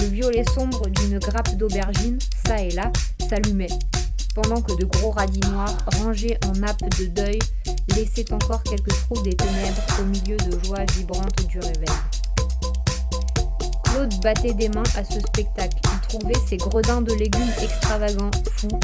le 0.01 0.07
violet 0.07 0.45
sombre 0.53 0.87
d'une 0.89 1.17
grappe 1.17 1.55
d'aubergines, 1.55 2.19
ça 2.45 2.61
et 2.61 2.71
là, 2.71 2.91
s'allumait, 3.27 3.69
pendant 4.35 4.61
que 4.61 4.73
de 4.73 4.85
gros 4.85 5.11
radis 5.11 5.39
noirs, 5.51 5.75
rangés 5.97 6.37
en 6.45 6.51
nappes 6.59 6.83
de 6.99 7.05
deuil, 7.07 7.39
laissaient 7.95 8.31
encore 8.33 8.63
quelques 8.63 8.89
trous 8.89 9.21
des 9.23 9.35
ténèbres 9.35 9.81
au 9.99 10.05
milieu 10.05 10.37
de 10.37 10.65
joie 10.65 10.83
vibrante 10.95 11.47
du 11.47 11.59
réveil. 11.59 11.85
Claude 13.83 14.13
battait 14.21 14.53
des 14.53 14.69
mains 14.69 14.83
à 14.95 15.03
ce 15.03 15.19
spectacle. 15.19 15.77
Il 15.83 16.07
trouvait 16.07 16.39
ces 16.47 16.57
gredins 16.57 17.01
de 17.01 17.13
légumes 17.13 17.53
extravagants, 17.61 18.31
fous, 18.57 18.79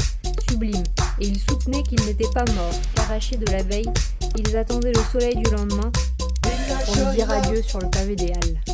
sublimes, 0.48 0.84
et 1.20 1.26
il 1.26 1.38
soutenait 1.38 1.82
qu'ils 1.82 2.04
n'étaient 2.06 2.30
pas 2.32 2.44
morts, 2.54 2.74
qu'arrachés 2.94 3.36
de 3.36 3.50
la 3.50 3.62
veille, 3.62 3.90
ils 4.36 4.56
attendaient 4.56 4.92
le 4.92 5.02
soleil 5.12 5.36
du 5.36 5.50
lendemain 5.50 5.92
pour 6.86 6.96
nous 6.96 7.12
dire 7.14 7.30
adieu 7.30 7.62
sur 7.62 7.78
le 7.78 7.88
pavé 7.90 8.16
des 8.16 8.32
Halles. 8.32 8.73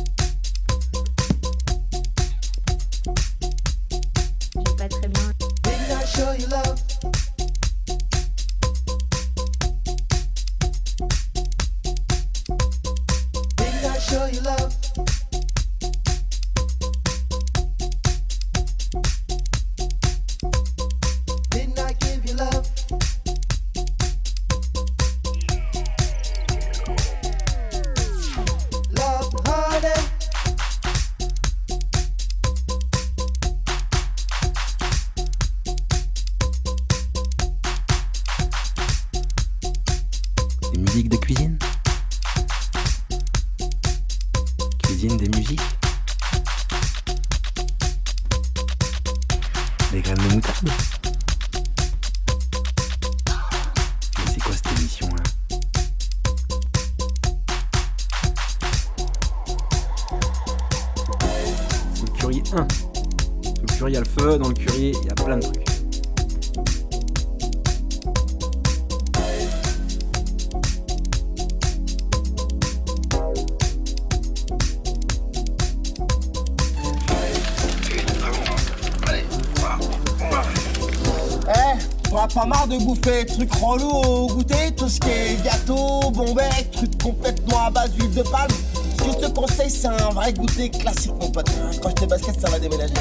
Pas 82.33 82.45
marre 82.45 82.67
de 82.67 82.77
bouffer 82.77 83.25
trucs 83.25 83.53
relous 83.55 83.89
au 83.89 84.27
goûter, 84.27 84.73
tout 84.75 84.87
ce 84.87 84.99
qui 84.99 85.09
est 85.09 85.43
gâteau, 85.43 86.11
bonbec, 86.11 86.71
trucs 86.71 87.01
complètement 87.01 87.65
à 87.67 87.69
base 87.69 87.91
d'huile 87.91 88.13
de 88.13 88.23
palme. 88.23 88.51
Ce 88.97 89.03
que 89.03 89.11
je 89.11 89.27
te 89.27 89.31
conseille, 89.31 89.69
c'est 89.69 89.87
un 89.87 90.09
vrai 90.11 90.31
goûter 90.33 90.69
classique, 90.69 91.13
mon 91.19 91.29
pote. 91.29 91.49
Quand 91.81 91.89
je 91.89 91.95
te 91.95 92.05
basket, 92.05 92.39
ça 92.39 92.49
va 92.49 92.59
déménager. 92.59 92.93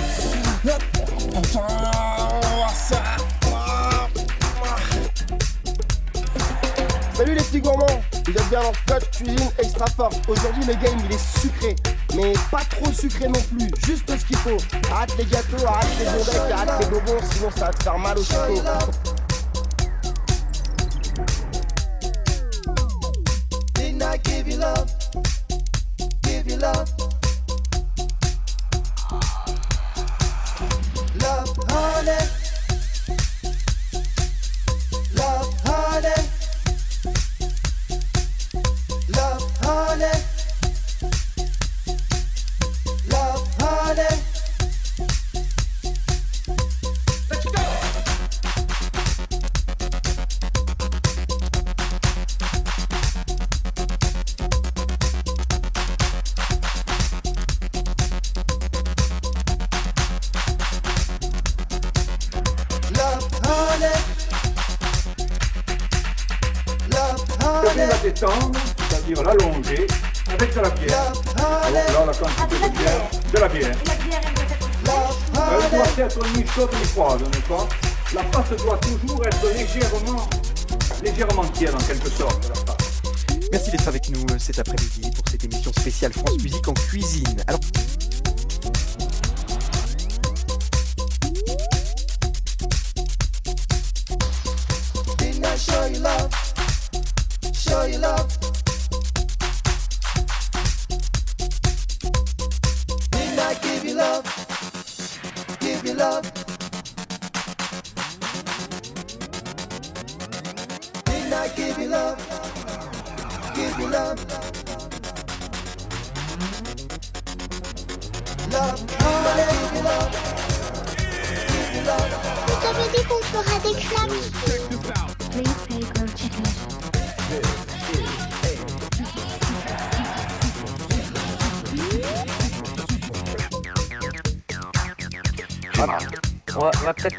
Salut 7.14 7.35
les 7.35 7.43
petits 7.43 7.61
gourmands, 7.61 7.87
vous 8.26 8.33
êtes 8.33 8.49
bien 8.49 8.62
dans 8.62 8.72
Scotch 8.72 9.11
Cuisine 9.12 9.51
Extra 9.59 9.87
Force. 9.95 10.16
Aujourd'hui, 10.26 10.64
le 10.64 10.74
game 10.74 10.99
il 11.05 11.14
est 11.14 11.41
sucré, 11.41 11.76
mais 12.16 12.33
pas 12.51 12.62
trop 12.70 12.91
sucré 12.93 13.28
non 13.28 13.41
plus, 13.41 13.70
juste 13.87 14.11
ce 14.18 14.24
qu'il 14.24 14.37
faut. 14.39 14.57
Arrête 14.91 15.12
les 15.18 15.26
gâteaux, 15.26 15.66
arrête 15.66 15.89
les 15.99 16.07
bonbecs, 16.07 16.53
arrête 16.53 16.81
les 16.81 16.87
bonbons, 16.87 17.20
sinon 17.33 17.51
ça 17.55 17.66
va 17.66 17.72
te 17.72 17.83
faire 17.83 17.99
mal 17.99 18.18
au 18.18 18.22
chico. 18.22 19.20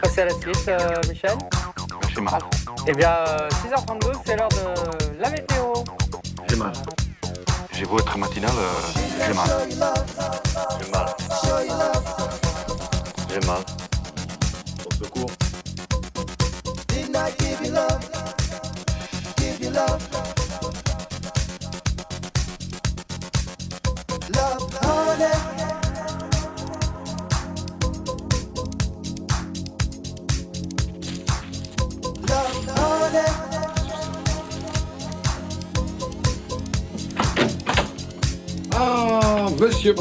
Passer 0.02 0.22
à 0.22 0.26
la 0.26 0.32
suite, 0.32 0.68
euh, 0.68 0.80
Michel. 1.08 1.38
J'ai 2.14 2.22
mal. 2.22 2.42
Eh 2.88 2.94
bien, 2.94 3.10
euh, 3.10 3.50
6h32, 3.50 4.12
c'est 4.26 4.36
l'heure 4.36 4.50
de 4.50 5.22
la 5.22 5.30
météo. 5.30 5.74
J'ai 6.50 6.56
mal. 6.56 6.74
J'ai 7.74 7.86
beau 7.86 8.00
être 8.00 8.18
matinal, 8.18 8.52
euh, 8.58 9.00
j'ai 9.26 9.34
mal. 9.34 9.50
J'ai 9.70 10.92
mal. 10.92 11.06
J'ai 13.30 13.48
mal. 13.48 13.81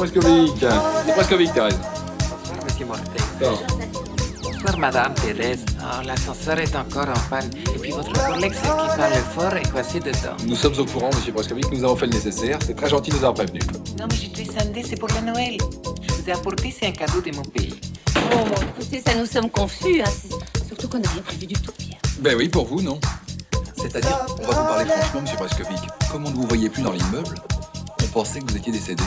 Monsieur 0.01 0.19
Prescovic. 0.19 0.65
C'est 1.05 1.13
Prescovic, 1.13 1.53
Thérèse. 1.53 1.79
Monsieur 2.65 2.85
Mortel. 2.85 3.05
Bonsoir, 4.41 4.77
Madame 4.77 5.13
Thérèse. 5.13 5.63
Oh, 5.79 6.05
l'ascenseur 6.05 6.59
est 6.59 6.75
encore 6.75 7.09
en 7.09 7.29
panne. 7.29 7.49
Et 7.75 7.79
puis 7.79 7.91
votre 7.91 8.11
collègue, 8.11 8.53
celle 8.53 8.71
qui 8.71 8.97
parle 8.97 9.13
fort, 9.35 9.55
est 9.55 9.71
coincée 9.71 9.99
dedans. 9.99 10.35
Nous 10.45 10.55
sommes 10.55 10.77
au 10.79 10.85
courant, 10.85 11.09
monsieur 11.13 11.33
Prescovic. 11.33 11.71
Nous 11.71 11.83
avons 11.83 11.95
fait 11.95 12.07
le 12.07 12.13
nécessaire. 12.13 12.57
C'est 12.65 12.75
très 12.75 12.89
gentil 12.89 13.11
de 13.11 13.15
nous 13.17 13.23
avoir 13.23 13.35
prévenus. 13.35 13.63
Non, 13.99 14.07
mais 14.09 14.15
j'ai 14.15 14.29
descendu, 14.29 14.81
c'est 14.87 14.99
pour 14.99 15.09
la 15.09 15.21
Noël. 15.21 15.57
Je 16.07 16.13
vous 16.13 16.29
ai 16.29 16.33
apporté, 16.33 16.75
c'est 16.77 16.87
un 16.87 16.91
cadeau 16.91 17.21
de 17.21 17.35
mon 17.35 17.43
pays. 17.43 17.79
Oh, 18.15 18.45
bon, 18.47 18.61
écoutez, 18.79 19.01
ça 19.05 19.15
nous 19.15 19.25
sommes 19.25 19.49
confus. 19.49 20.01
Hein. 20.01 20.11
Surtout 20.67 20.87
qu'on 20.87 20.99
n'a 20.99 21.09
rien 21.09 21.21
prévu 21.21 21.45
du 21.45 21.55
tout, 21.55 21.71
Pierre. 21.77 21.99
Ben 22.19 22.35
oui, 22.35 22.49
pour 22.49 22.65
vous, 22.65 22.81
non. 22.81 22.99
C'est-à-dire, 23.77 24.25
on 24.39 24.47
va 24.47 24.61
vous 24.61 24.67
parler 24.67 24.85
franchement, 24.85 25.21
monsieur 25.21 25.37
Prescovic. 25.37 25.79
Comme 26.11 26.25
on 26.25 26.29
ne 26.29 26.35
vous 26.35 26.47
voyait 26.47 26.69
plus 26.69 26.83
dans 26.83 26.91
l'immeuble, 26.91 27.35
on 28.03 28.07
pensait 28.07 28.39
que 28.39 28.51
vous 28.51 28.57
étiez 28.57 28.71
décédé. 28.71 29.03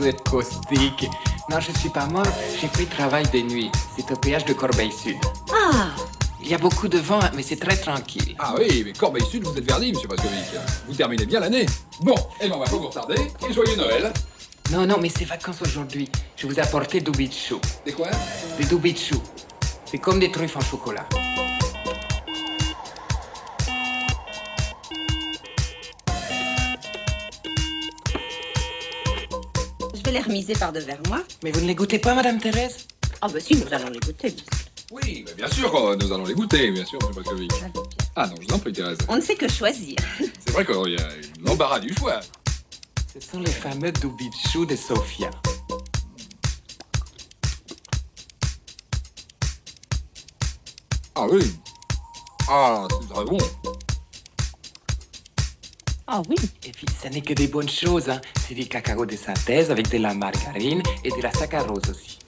Vous 0.00 0.06
êtes 0.06 0.26
caustique. 0.26 1.10
Non, 1.50 1.60
je 1.60 1.78
suis 1.78 1.90
pas 1.90 2.06
mort, 2.06 2.24
j'ai 2.58 2.68
pris 2.68 2.86
travail 2.86 3.22
de 3.34 3.40
nuit. 3.40 3.70
C'est 3.94 4.10
au 4.10 4.16
péage 4.16 4.46
de 4.46 4.54
Corbeil-Sud. 4.54 5.18
Ah 5.52 5.90
Il 6.42 6.48
y 6.48 6.54
a 6.54 6.58
beaucoup 6.58 6.88
de 6.88 6.96
vent, 6.96 7.20
mais 7.34 7.42
c'est 7.42 7.58
très 7.58 7.76
tranquille. 7.76 8.34
Ah 8.38 8.54
oui, 8.56 8.82
mais 8.82 8.94
Corbeil-Sud, 8.94 9.44
vous 9.44 9.58
êtes 9.58 9.66
verdi, 9.66 9.92
monsieur 9.92 10.08
Prescovic. 10.08 10.42
Vous 10.88 10.94
terminez 10.94 11.26
bien 11.26 11.38
l'année. 11.38 11.66
Bon, 12.00 12.14
eh 12.40 12.48
ben 12.48 12.54
on 12.54 12.60
va 12.60 12.64
pas 12.64 12.76
vous 12.76 12.88
retarder. 12.88 13.16
Et 13.46 13.52
joyeux 13.52 13.76
Noël. 13.76 14.10
Non, 14.72 14.86
non, 14.86 14.96
mais 14.98 15.10
c'est 15.10 15.26
vacances 15.26 15.60
aujourd'hui. 15.60 16.08
Je 16.34 16.46
vous 16.46 16.54
ai 16.54 16.60
apporté 16.60 17.02
du 17.02 17.10
bichou. 17.10 17.60
Des 17.84 17.92
quoi? 17.92 18.08
Des 18.58 18.64
du 18.64 18.76
bichou. 18.76 19.20
C'est 19.84 19.98
comme 19.98 20.18
des 20.18 20.30
truffes 20.30 20.56
en 20.56 20.62
chocolat. 20.62 21.04
Les 30.12 30.18
remiser 30.18 30.54
par 30.54 30.72
devers 30.72 30.98
moi. 31.06 31.22
Mais 31.44 31.52
vous 31.52 31.60
ne 31.60 31.66
les 31.66 31.74
goûtez 31.76 32.00
pas, 32.00 32.14
Madame 32.14 32.40
Thérèse? 32.40 32.88
Ah, 33.20 33.28
bah 33.28 33.38
si, 33.38 33.54
nous 33.54 33.72
allons 33.72 33.90
les 33.90 34.00
goûter. 34.00 34.34
Oui, 34.90 35.24
mais 35.24 35.34
bien 35.34 35.48
sûr, 35.48 35.72
euh, 35.72 35.94
nous 35.94 36.12
allons 36.12 36.24
les 36.24 36.34
goûter, 36.34 36.72
bien 36.72 36.84
sûr, 36.84 36.98
monsieur 36.98 37.22
Prescovic. 37.22 37.52
Ah 38.16 38.26
non, 38.26 38.34
je 38.40 38.48
vous 38.48 38.54
en 38.54 38.58
prie, 38.58 38.72
Thérèse. 38.72 38.98
On 39.06 39.14
ne 39.14 39.20
sait 39.20 39.36
que 39.36 39.48
choisir. 39.48 39.94
C'est 40.18 40.50
vrai 40.50 40.66
qu'il 40.66 40.94
y 40.94 40.96
a 40.96 41.08
l'embarras 41.44 41.78
du 41.78 41.94
choix. 41.94 42.18
Ce 43.14 43.20
sont 43.20 43.38
les 43.38 43.52
fameux 43.52 43.92
du 43.92 44.08
bichou 44.08 44.66
de 44.66 44.74
Sofia. 44.74 45.30
Ah 51.14 51.26
oui. 51.30 51.52
Ah, 52.48 52.88
c'est 52.90 53.14
très 53.14 53.24
bon. 53.24 53.38
Ah 56.12 56.22
oui. 56.28 56.34
Et 56.66 56.72
puis, 56.72 56.86
ce 57.00 57.06
n'est 57.06 57.20
que 57.20 57.34
des 57.34 57.46
bonnes 57.46 57.68
choses. 57.68 58.10
Hein. 58.10 58.20
C'est 58.48 58.54
du 58.54 58.66
cacao 58.66 59.06
de 59.06 59.14
synthèse 59.14 59.70
avec 59.70 59.88
de 59.90 59.98
la 59.98 60.12
margarine 60.12 60.82
et 61.04 61.10
de 61.10 61.22
la 61.22 61.32
saccharose 61.32 61.88
aussi. 61.88 62.18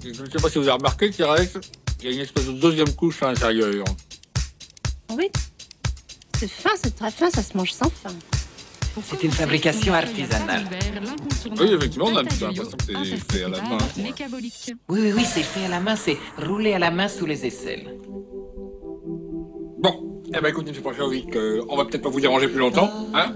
Je 0.00 0.22
ne 0.22 0.30
sais 0.30 0.38
pas 0.40 0.48
si 0.48 0.58
vous 0.58 0.68
avez 0.68 0.78
remarqué, 0.78 1.10
Thérèse, 1.10 1.58
il 2.00 2.06
y 2.06 2.12
a 2.12 2.14
une 2.14 2.20
espèce 2.20 2.46
de 2.46 2.52
deuxième 2.52 2.94
couche 2.94 3.20
à 3.24 3.32
l'intérieur. 3.32 3.84
Oui. 5.10 5.30
C'est 6.38 6.48
fin, 6.48 6.70
c'est 6.80 6.94
très 6.94 7.10
fin, 7.10 7.28
ça 7.28 7.42
se 7.42 7.56
mange 7.56 7.72
sans 7.72 7.90
faim. 7.90 8.14
C'est 9.04 9.24
une 9.24 9.32
fabrication 9.32 9.94
artisanale. 9.94 10.64
Oui, 11.58 11.72
effectivement, 11.72 12.06
on 12.06 12.16
a 12.16 12.22
l'impression 12.22 12.52
que 12.52 13.04
c'est 13.04 13.32
fait 13.32 13.44
à 13.44 13.48
la 13.48 13.62
main. 13.62 13.78
Oui, 13.96 14.12
oui, 14.88 15.12
oui, 15.12 15.24
c'est 15.24 15.42
fait 15.42 15.64
à 15.64 15.68
la 15.68 15.80
main, 15.80 15.96
c'est 15.96 16.16
roulé 16.36 16.72
à 16.74 16.78
la 16.78 16.92
main 16.92 17.08
sous 17.08 17.26
les 17.26 17.44
aisselles. 17.44 17.98
Eh 20.34 20.40
ben 20.40 20.48
écoutez, 20.48 20.68
monsieur 20.70 20.82
Prescovic, 20.82 21.34
euh, 21.36 21.62
on 21.68 21.76
va 21.76 21.84
peut-être 21.84 22.02
pas 22.02 22.10
vous 22.10 22.20
déranger 22.20 22.48
plus 22.48 22.58
longtemps, 22.58 22.90
hein 23.14 23.32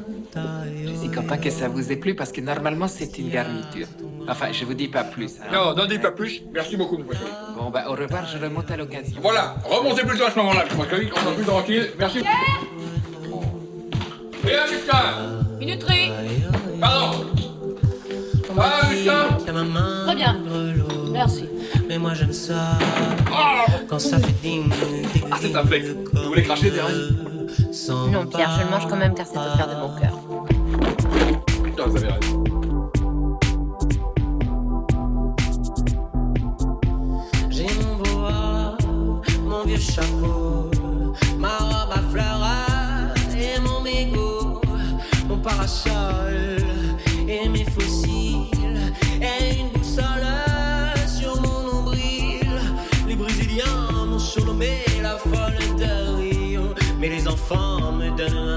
Je 0.87 0.93
suis 0.95 1.09
content 1.11 1.39
que 1.39 1.51
ça 1.51 1.69
vous 1.69 1.91
ait 1.91 1.97
plu 1.97 2.15
parce 2.15 2.33
que 2.33 2.41
normalement 2.41 2.87
c'est 2.89 3.19
une 3.19 3.31
garniture. 3.31 3.87
Enfin, 4.29 4.53
je 4.53 4.65
vous 4.65 4.75
dis 4.75 4.89
pas 4.89 5.03
plus. 5.05 5.33
hein. 5.41 5.47
Non, 5.53 5.75
n'en 5.75 5.87
dites 5.87 6.03
pas 6.03 6.13
plus. 6.13 6.43
Merci 6.53 6.77
beaucoup, 6.77 6.99
monsieur 6.99 7.15
Prescovic. 7.15 7.57
Bon, 7.57 7.71
bah, 7.71 7.85
au 7.89 7.93
revoir, 7.93 8.27
je 8.27 8.39
remonte 8.39 8.71
à 8.71 8.77
l'occasion. 8.77 9.17
Voilà, 9.23 9.57
remontez 9.65 10.03
plutôt 10.05 10.25
à 10.25 10.31
ce 10.31 10.37
moment-là, 10.37 10.65
monsieur 10.65 10.79
Prescovic, 10.79 11.13
on 11.17 11.21
sera 11.21 11.33
plus 11.33 11.45
tranquille. 11.45 11.91
Merci. 11.99 12.19
Et 14.45 14.51
là, 14.53 14.67
Lucien 14.67 15.59
Minuterie. 15.59 16.11
Pardon 16.81 17.25
Ah, 18.59 18.81
Lucien 18.91 19.29
Très 20.07 20.15
bien. 20.17 20.37
Merci. 21.13 21.45
Mais 21.93 21.99
moi 21.99 22.15
j'aime 22.15 22.33
ça 22.33 22.79
Ah, 23.31 23.67
quand 23.87 23.99
ça 23.99 24.19
fait 24.19 24.33
ding 24.41 24.71
ding 24.71 25.23
Ah, 25.31 25.37
c'est 25.39 25.55
un 25.55 25.63
flake. 25.63 25.85
Vous 26.15 26.23
voulez 26.29 26.43
cracher, 26.43 26.71
Thérèse 26.71 27.13
Non, 28.11 28.25
Pierre, 28.25 28.51
je 28.59 28.65
le 28.65 28.71
mange 28.71 28.89
quand 28.89 28.97
même 28.97 29.15
car 29.15 29.27
c'est 29.27 29.37
au 29.37 29.59
cœur 29.59 29.69
de 29.69 29.75
mon 29.75 30.01
cœur. 30.01 30.22
Mais 57.99 58.11
les 58.11 58.52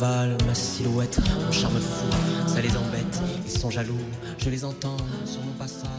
ma 0.00 0.54
silhouette, 0.54 1.18
mon 1.44 1.52
charme 1.52 1.78
fou, 1.78 2.06
ça 2.48 2.60
les 2.60 2.74
embête, 2.76 3.20
ils 3.44 3.50
sont 3.50 3.70
jaloux, 3.70 3.98
je 4.38 4.48
les 4.48 4.64
entends 4.64 4.96
sur 5.26 5.42
mon 5.42 5.52
passage. 5.52 5.90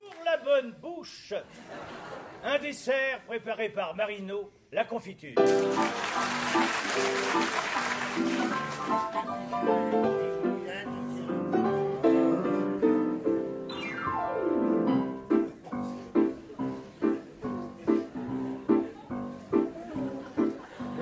Pour 0.00 0.24
la 0.24 0.38
bonne 0.38 0.74
bouche, 0.80 1.34
un 2.44 2.58
dessert 2.58 3.20
préparé 3.26 3.68
par 3.68 3.94
Marino, 3.94 4.50
la 4.72 4.84
confiture. 4.84 5.34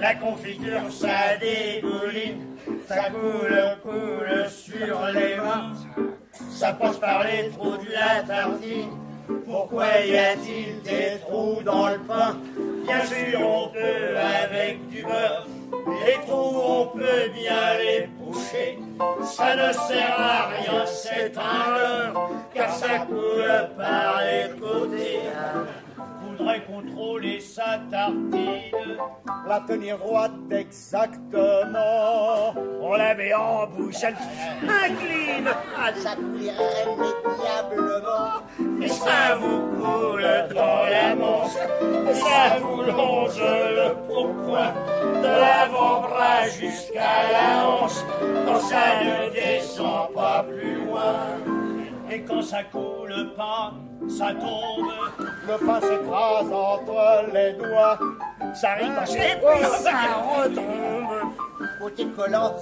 La 0.04 0.16
confiture, 0.16 0.92
ça 0.92 1.38
dégouline, 1.40 2.58
ça 2.86 3.04
coule, 3.08 3.58
coule 3.82 4.50
sur 4.50 5.06
les 5.14 5.36
mains. 5.36 5.72
Ça 6.50 6.74
passe 6.74 6.98
par 6.98 7.24
les 7.24 7.48
trous 7.48 7.78
de 7.78 7.90
la 7.90 8.22
tartine. 8.22 8.90
Pourquoi 9.46 9.86
y 10.04 10.18
a-t-il 10.18 10.82
des 10.82 11.18
trous 11.20 11.62
dans 11.64 11.88
le 11.88 11.98
pain? 12.00 12.36
Bien 12.84 13.02
sûr, 13.06 13.40
on 13.40 13.68
peut 13.68 14.18
avec 14.18 14.86
du 14.90 15.02
beurre. 15.04 15.46
Les 16.04 16.20
trous, 16.26 16.54
on 16.54 16.86
peut 16.88 17.30
bien 17.34 17.78
les 17.78 18.06
boucher. 18.18 18.78
Ça 19.22 19.56
ne 19.56 19.72
sert 19.72 20.20
à 20.20 20.48
rien, 20.48 20.84
c'est 20.84 21.32
un 21.38 22.12
car 22.52 22.74
ça 22.74 22.98
coule 23.08 23.70
par 23.78 24.20
les 24.20 24.50
côtés. 24.60 25.20
Contrôler 26.66 27.40
sa 27.40 27.78
tartine. 27.90 28.96
La 29.46 29.60
tenir 29.60 29.98
droite 29.98 30.32
exactement. 30.50 32.54
On 32.80 32.94
la 32.94 33.14
met 33.14 33.34
en 33.34 33.66
bouche, 33.66 34.02
elle 34.02 34.16
incline. 34.62 35.48
Ah, 35.76 35.92
ça 35.94 36.16
coulirait. 36.16 36.54
Et 38.82 38.88
ça 38.88 39.36
vous 39.38 39.60
coule 39.76 40.26
dans 40.54 40.86
la 40.88 41.14
manche. 41.14 41.56
Et 42.10 42.14
ça 42.14 42.56
vous 42.60 42.82
longe 42.82 43.38
le 43.40 43.94
pourpoint. 44.06 44.72
De 45.22 45.28
l'avant-bras 45.28 46.48
jusqu'à 46.48 47.30
la 47.32 47.68
hanche. 47.68 48.02
Quand 48.46 48.60
ça 48.60 49.02
ne 49.02 49.30
descend 49.32 50.12
pas 50.14 50.44
plus 50.48 50.84
loin. 50.84 51.53
Et 52.14 52.20
quand 52.20 52.42
ça 52.42 52.62
coule 52.62 53.32
pas, 53.36 53.72
ça 54.08 54.28
tombe. 54.34 54.92
Le 55.18 55.66
pain 55.66 55.80
s'écrase 55.80 56.52
entre 56.52 57.32
les 57.34 57.54
doigts. 57.54 57.98
Ça 58.54 58.74
ricoche 58.74 59.16
et 59.16 59.34
puis 59.34 59.64
ça 59.82 60.22
retombe. 60.22 61.32
Côté 61.80 62.06
collant, 62.16 62.54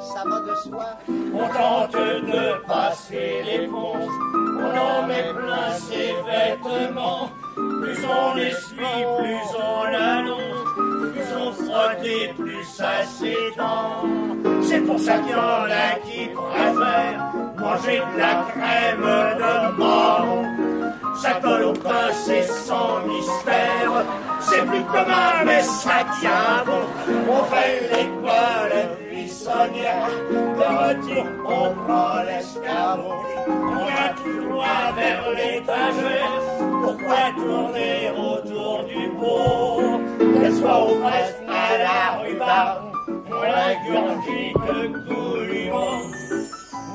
ça 0.00 0.24
va 0.28 0.40
de 0.40 0.54
soi. 0.56 0.86
On 1.08 1.46
tente 1.48 1.92
de 1.92 2.66
passer 2.66 3.42
l'éponge, 3.44 4.10
on 4.34 4.76
en 4.76 5.06
met 5.06 5.32
plein 5.32 5.72
ses 5.74 6.14
vêtements. 6.26 7.30
Plus 7.54 8.04
on 8.04 8.36
essuie, 8.36 9.04
plus 9.18 9.56
on 9.56 9.84
l'allonge, 9.84 10.71
plus 11.32 11.42
on 11.42 11.52
frotte 11.52 12.04
et 12.04 12.32
plus 12.34 12.64
ça 12.64 13.04
s'étend. 13.04 14.04
C'est 14.62 14.80
pour 14.80 14.98
ça 14.98 15.18
qu'il 15.18 15.30
y 15.30 15.34
en 15.34 15.40
a 15.40 15.98
qui 16.04 16.28
préfèrent 16.28 17.32
manger 17.58 18.00
de 18.14 18.18
la 18.18 18.46
crème 18.50 19.36
de 19.38 19.78
marron. 19.78 20.44
Ça 21.16 21.34
colle 21.42 21.64
au 21.64 21.72
pain, 21.72 22.10
c'est 22.24 22.42
sans 22.42 23.00
mystère. 23.06 24.04
C'est 24.40 24.64
plus 24.66 24.82
commun, 24.84 25.44
mais 25.44 25.62
ça 25.62 26.04
tient 26.20 26.64
bon. 26.66 26.82
On 27.30 27.44
fait 27.44 27.80
l'école 27.92 28.88
buissonnière. 29.10 30.08
De 30.30 30.66
retour, 30.82 31.26
on 31.46 31.74
prend 31.84 32.22
l'escabeau. 32.22 33.12
On 33.46 33.84
vient 33.86 34.14
tout 34.16 34.48
droit 34.48 34.92
vers 34.96 35.30
l'étagère. 35.30 36.42
Pourquoi 36.82 37.16
tourner 37.36 38.10
autour 38.16 38.84
du 38.84 39.08
pot? 39.10 40.11
Qu'elle 40.42 40.56
soit 40.56 40.82
aux 40.82 40.98
fraises 41.00 41.36
à 41.48 41.78
la 41.78 42.18
rhubarbe, 42.18 42.92
on 43.28 43.42
l'ingurgite 43.42 44.56
goulûment. 45.06 46.00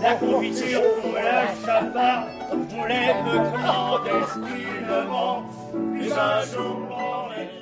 La 0.01 0.15
confiture, 0.15 0.81
on 1.05 1.13
la 1.13 1.47
chaparde, 1.65 2.27
on 2.51 2.83
l'aime 2.83 3.53
clandestinement. 3.53 5.45
Puis 5.93 6.11
un 6.11 6.41
jour, 6.41 6.77
on 6.91 7.31
est 7.41 7.57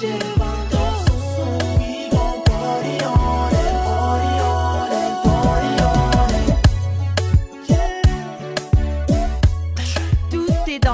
Tout 0.00 0.29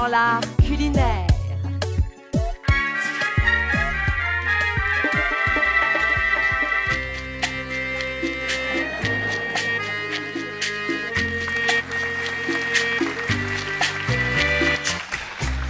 l'art 0.07 0.41
culinaire. 0.65 1.27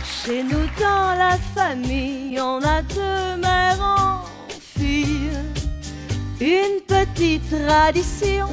Chez 0.03 0.43
nous 0.43 0.67
dans 0.79 1.15
la 1.17 1.37
famille, 1.55 2.39
on 2.39 2.61
a 2.63 2.81
deux 2.81 3.41
mères 3.41 3.81
en 3.81 4.25
fille. 4.59 5.31
Une 6.41 6.81
petite 6.85 7.49
tradition 7.67 8.47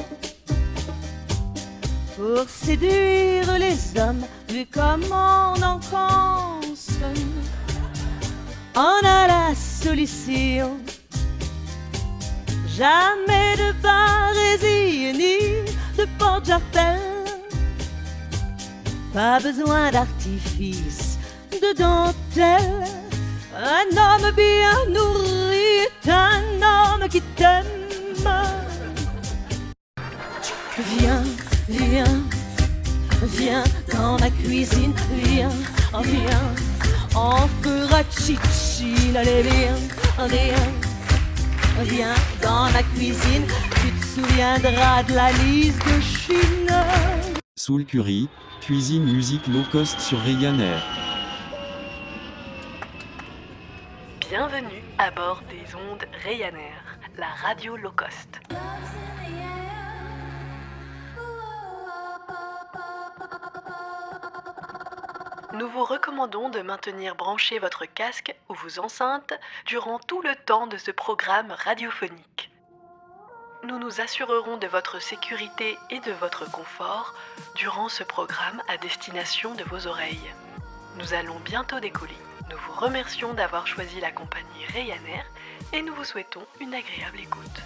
pour 2.15 2.47
séduire 2.47 3.57
les 3.59 3.99
hommes, 3.99 4.25
vu 4.49 4.65
comment 4.71 5.53
on 5.53 5.61
en 5.61 5.79
consomme. 5.79 7.41
On 8.75 9.05
a 9.05 9.27
la 9.27 9.55
solution. 9.55 10.77
Jamais 12.67 13.55
de 13.57 13.71
barésie 13.81 15.13
ni 15.13 15.37
de 15.97 16.07
porte-jartel. 16.17 16.99
Pas 19.13 19.39
besoin 19.39 19.91
d'artifice, 19.91 21.17
de 21.51 21.77
dentelle. 21.77 22.83
Un 23.55 23.87
homme 23.95 24.31
bien 24.35 24.75
nourri 24.89 25.85
est 25.85 26.09
un 26.09 26.41
homme 26.61 27.07
qui 27.09 27.21
t'aime. 27.35 27.65
Viens, 30.77 31.23
viens, 31.67 32.23
viens 33.23 33.63
dans 33.91 34.19
ma 34.19 34.29
cuisine, 34.29 34.93
viens, 35.11 35.49
viens. 36.03 36.55
On 37.15 37.47
fera 37.61 38.03
chichi, 38.11 39.15
allez 39.15 39.41
viens, 39.43 40.27
viens, 40.27 41.83
viens 41.83 42.15
dans 42.41 42.69
ma 42.71 42.83
cuisine. 42.95 43.45
Tu 43.81 43.91
te 43.91 44.05
souviendras 44.05 45.03
de 45.03 45.13
la 45.13 45.31
liste 45.31 45.81
de 45.85 46.01
Chine. 46.01 46.83
Soul 47.55 47.85
Curry, 47.85 48.29
cuisine 48.61 49.05
musique 49.05 49.47
low 49.47 49.63
cost 49.71 49.99
sur 49.99 50.19
Ryanair. 50.19 50.83
Bienvenue 54.29 54.83
à 54.97 55.11
bord 55.11 55.41
des 55.49 55.75
ondes 55.75 56.03
Ryanair, 56.23 56.99
la 57.17 57.27
radio 57.47 57.77
low 57.77 57.91
cost. 57.91 58.39
Nous 65.57 65.69
vous 65.69 65.85
recommandons 65.85 66.49
de 66.49 66.59
maintenir 66.59 67.15
branché 67.15 67.59
votre 67.59 67.85
casque 67.85 68.35
ou 68.49 68.55
vos 68.55 68.79
enceintes 68.79 69.33
durant 69.65 69.99
tout 69.99 70.21
le 70.21 70.35
temps 70.35 70.67
de 70.67 70.75
ce 70.75 70.91
programme 70.91 71.51
radiophonique. 71.51 72.51
Nous 73.63 73.79
nous 73.79 74.01
assurerons 74.01 74.57
de 74.57 74.67
votre 74.67 75.01
sécurité 75.01 75.77
et 75.89 76.01
de 76.01 76.11
votre 76.11 76.51
confort 76.51 77.15
durant 77.55 77.87
ce 77.87 78.03
programme 78.03 78.61
à 78.67 78.75
destination 78.75 79.55
de 79.55 79.63
vos 79.63 79.87
oreilles. 79.87 80.33
Nous 80.97 81.13
allons 81.13 81.39
bientôt 81.39 81.79
décoller. 81.79 82.17
Nous 82.51 82.57
vous 82.57 82.73
remercions 82.73 83.33
d'avoir 83.33 83.65
choisi 83.65 84.01
la 84.01 84.11
compagnie 84.11 84.65
Ryanair 84.73 85.25
et 85.71 85.81
nous 85.81 85.95
vous 85.95 86.03
souhaitons 86.03 86.45
une 86.59 86.73
agréable 86.73 87.21
écoute. 87.21 87.61